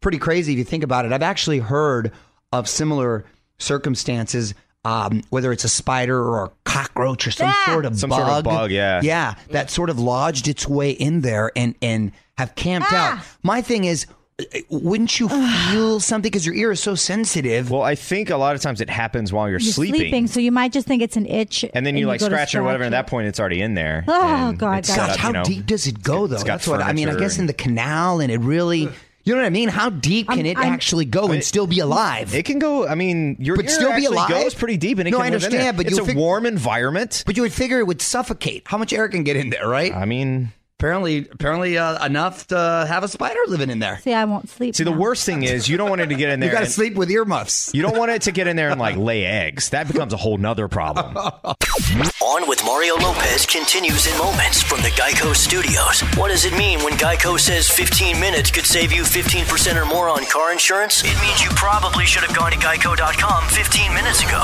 Pretty 0.00 0.18
crazy 0.18 0.52
if 0.52 0.58
you 0.58 0.64
think 0.64 0.84
about 0.84 1.04
it. 1.04 1.12
I've 1.12 1.22
actually 1.22 1.58
heard 1.58 2.12
of 2.50 2.66
similar 2.66 3.26
circumstances, 3.58 4.54
um, 4.84 5.22
whether 5.30 5.52
it's 5.52 5.64
a 5.64 5.68
spider 5.68 6.18
or 6.22 6.44
a 6.46 6.50
cockroach 6.64 7.26
or 7.26 7.30
some 7.30 7.48
Ah! 7.48 7.64
sort 7.72 7.84
of 7.86 7.98
Some 7.98 8.10
bug. 8.10 8.20
sort 8.26 8.30
of 8.38 8.44
bug, 8.44 8.70
yeah. 8.70 9.00
Yeah, 9.02 9.34
that 9.50 9.70
sort 9.70 9.90
of 9.90 9.98
lodged 9.98 10.48
its 10.48 10.68
way 10.68 10.90
in 10.90 11.20
there 11.22 11.50
and 11.56 11.74
and 11.82 12.12
have 12.38 12.54
camped 12.54 12.88
Ah! 12.92 13.18
out. 13.18 13.24
My 13.42 13.62
thing 13.62 13.84
is, 13.84 14.06
uh, 14.40 14.44
wouldn't 14.68 15.20
you 15.20 15.28
feel 15.28 16.00
something 16.00 16.28
because 16.28 16.44
your 16.44 16.54
ear 16.56 16.72
is 16.72 16.80
so 16.80 16.96
sensitive? 16.96 17.70
well, 17.70 17.82
I 17.82 17.94
think 17.94 18.30
a 18.30 18.36
lot 18.36 18.56
of 18.56 18.60
times 18.60 18.80
it 18.80 18.90
happens 18.90 19.32
while 19.32 19.48
you're, 19.48 19.60
You're 19.60 19.72
sleeping. 19.72 20.26
so 20.26 20.40
you 20.40 20.50
might 20.50 20.72
just 20.72 20.88
think 20.88 21.02
it's 21.02 21.16
an 21.16 21.26
itch, 21.26 21.64
And 21.72 21.86
then 21.86 21.96
you 21.96 22.06
like 22.08 22.18
go 22.18 22.28
to 22.28 22.34
scratch 22.34 22.54
it 22.54 22.58
or 22.58 22.64
whatever, 22.64 22.82
and 22.82 22.92
at 22.94 23.04
that 23.04 23.08
point 23.10 23.28
it's 23.28 23.38
already 23.38 23.62
in 23.62 23.74
there. 23.74 24.04
Oh, 24.08 24.52
God, 24.52 24.80
it's 24.80 24.88
God. 24.88 24.94
set 24.94 25.06
Gosh, 25.06 25.10
up, 25.14 25.18
how 25.20 25.28
you 25.28 25.32
know, 25.34 25.44
deep 25.44 25.66
does 25.66 25.86
it 25.86 26.02
go 26.02 26.26
though? 26.26 26.34
it's 26.34 26.42
got 26.44 26.54
That's 26.54 26.66
what 26.68 26.82
I 26.82 26.92
mean. 26.92 27.08
I 27.08 27.14
guess 27.16 27.38
in 27.38 27.46
the 27.46 27.52
canal, 27.52 28.18
and 28.20 28.32
it 28.32 28.38
really, 28.40 28.88
you 29.24 29.34
know 29.34 29.40
what 29.40 29.46
I 29.46 29.50
mean? 29.50 29.68
How 29.68 29.90
deep 29.90 30.28
can 30.28 30.38
I'm- 30.38 30.46
it 30.46 30.58
I'm- 30.58 30.72
actually 30.72 31.04
go 31.06 31.32
and 31.32 31.42
still 31.42 31.66
be 31.66 31.80
alive? 31.80 32.34
It 32.34 32.44
can 32.44 32.58
go. 32.58 32.86
I 32.86 32.94
mean, 32.94 33.36
your 33.40 33.56
But 33.56 33.70
still 33.70 33.88
be 33.88 33.94
actually 34.04 34.06
alive? 34.16 34.28
goes 34.28 34.54
pretty 34.54 34.76
deep, 34.76 34.98
and 34.98 35.08
it 35.08 35.10
No, 35.10 35.18
can 35.18 35.26
I 35.26 35.30
live 35.30 35.40
in 35.42 35.44
understand, 35.46 35.64
there. 35.64 35.72
but 35.84 35.86
it's 35.86 35.96
you 35.96 36.02
a 36.04 36.06
fig- 36.06 36.16
warm 36.16 36.46
environment. 36.46 37.22
but 37.26 37.36
you 37.36 37.42
would 37.42 37.52
figure 37.52 37.78
it 37.78 37.86
would 37.86 38.02
suffocate. 38.02 38.62
How 38.66 38.78
much 38.78 38.92
air 38.92 39.08
can 39.08 39.24
get 39.24 39.36
in 39.36 39.50
there, 39.50 39.66
right? 39.68 39.94
I 39.94 40.04
mean, 40.04 40.52
apparently, 40.78 41.28
apparently 41.30 41.78
uh, 41.78 42.04
enough 42.04 42.46
to 42.48 42.56
have 42.88 43.04
a 43.04 43.08
spider 43.08 43.38
living 43.48 43.70
in 43.70 43.78
there. 43.78 43.98
See, 43.98 44.12
I 44.12 44.24
won't 44.24 44.48
sleep. 44.48 44.74
see, 44.74 44.84
the 44.84 44.90
now. 44.90 44.98
worst 44.98 45.24
thing 45.24 45.42
is 45.42 45.68
you 45.68 45.76
don't 45.76 45.88
want 45.88 46.00
it 46.00 46.06
to 46.08 46.14
get 46.14 46.30
in 46.30 46.40
there. 46.40 46.48
You 46.50 46.52
got 46.52 46.60
to 46.60 46.64
and- 46.66 46.72
sleep 46.72 46.94
with 46.94 47.10
earmuffs. 47.10 47.72
You 47.74 47.82
don't 47.82 47.96
want 47.96 48.10
it 48.10 48.22
to 48.22 48.32
get 48.32 48.46
in 48.46 48.56
there 48.56 48.70
and 48.70 48.80
like 48.80 48.96
lay 48.96 49.24
eggs. 49.24 49.70
That 49.70 49.86
becomes 49.86 50.12
a 50.12 50.16
whole 50.16 50.38
nother 50.38 50.68
problem. 50.68 51.16
On 52.22 52.48
with 52.48 52.64
Mario 52.64 52.96
Lopez 52.96 53.46
continues 53.46 54.06
in 54.06 54.16
moments 54.18 54.62
from 54.62 54.80
the 54.82 54.88
Geico 54.90 55.34
Studios. 55.34 56.00
What 56.16 56.28
does 56.28 56.44
it 56.44 56.56
mean 56.56 56.78
when 56.82 56.94
Geico 56.94 57.38
says 57.38 57.68
15 57.68 58.18
minutes 58.20 58.50
could 58.50 58.64
save 58.64 58.92
you 58.92 59.02
15% 59.02 59.80
or 59.80 59.84
more 59.86 60.08
on 60.08 60.24
car 60.26 60.52
insurance? 60.52 61.02
It 61.04 61.20
means 61.22 61.42
you 61.42 61.50
probably 61.50 62.04
should 62.06 62.22
have 62.24 62.34
gone 62.36 62.52
to 62.52 62.58
geico.com 62.58 63.48
15 63.48 63.94
minutes 63.94 64.22
ago. 64.22 64.38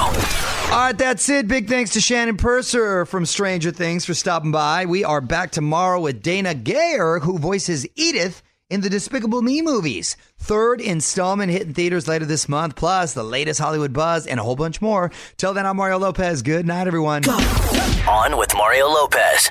All 0.71 0.77
right, 0.79 0.97
that's 0.97 1.29
it. 1.29 1.49
Big 1.49 1.69
thanks 1.69 1.91
to 1.95 2.01
Shannon 2.01 2.37
Purser 2.37 3.05
from 3.07 3.27
Stranger 3.27 3.71
Things 3.73 4.05
for 4.05 4.15
stopping 4.15 4.53
by. 4.53 4.87
We 4.87 5.03
are 5.05 5.21
back 5.21 5.51
tomorrow 5.51 6.01
with 6.01 6.20
Dana 6.21 6.55
Gaier, 6.55 7.23
who 7.23 7.39
voices 7.39 7.87
Edith 7.97 8.43
in 8.69 8.83
the 8.83 8.91
Despicable 8.91 9.43
Me 9.43 9.63
movies. 9.63 10.17
Third 10.39 10.81
installment 10.81 11.51
hitting 11.51 11.75
theaters 11.75 12.07
later 12.07 12.25
this 12.25 12.49
month, 12.49 12.77
plus 12.77 13.15
the 13.15 13.25
latest 13.25 13.61
Hollywood 13.61 13.93
buzz 13.93 14.27
and 14.27 14.39
a 14.39 14.43
whole 14.43 14.57
bunch 14.57 14.81
more. 14.81 15.11
Till 15.37 15.55
then, 15.55 15.67
I'm 15.67 15.77
Mario 15.77 15.99
Lopez. 15.99 16.43
Good 16.43 16.67
night, 16.67 16.87
everyone. 16.87 17.29
On 17.29 18.37
with 18.37 18.55
Mario 18.55 18.87
Lopez. 18.87 19.51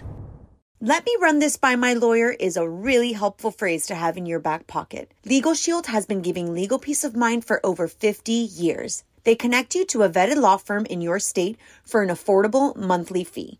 Let 0.81 1.05
me 1.05 1.13
run 1.19 1.39
this 1.39 1.57
by 1.57 1.75
my 1.75 1.93
lawyer 1.93 2.29
is 2.31 2.55
a 2.55 2.69
really 2.69 3.11
helpful 3.11 3.51
phrase 3.51 3.85
to 3.87 3.95
have 3.95 4.15
in 4.15 4.25
your 4.25 4.39
back 4.39 4.65
pocket. 4.65 5.11
Legal 5.25 5.53
Shield 5.53 5.87
has 5.87 6.05
been 6.05 6.21
giving 6.21 6.53
legal 6.53 6.79
peace 6.79 7.03
of 7.03 7.17
mind 7.17 7.43
for 7.43 7.59
over 7.65 7.89
50 7.89 8.31
years. 8.31 9.03
They 9.25 9.35
connect 9.35 9.75
you 9.75 9.85
to 9.87 10.03
a 10.03 10.09
vetted 10.09 10.37
law 10.37 10.55
firm 10.55 10.85
in 10.85 11.01
your 11.01 11.19
state 11.19 11.57
for 11.83 12.01
an 12.01 12.07
affordable 12.07 12.77
monthly 12.77 13.25
fee. 13.25 13.59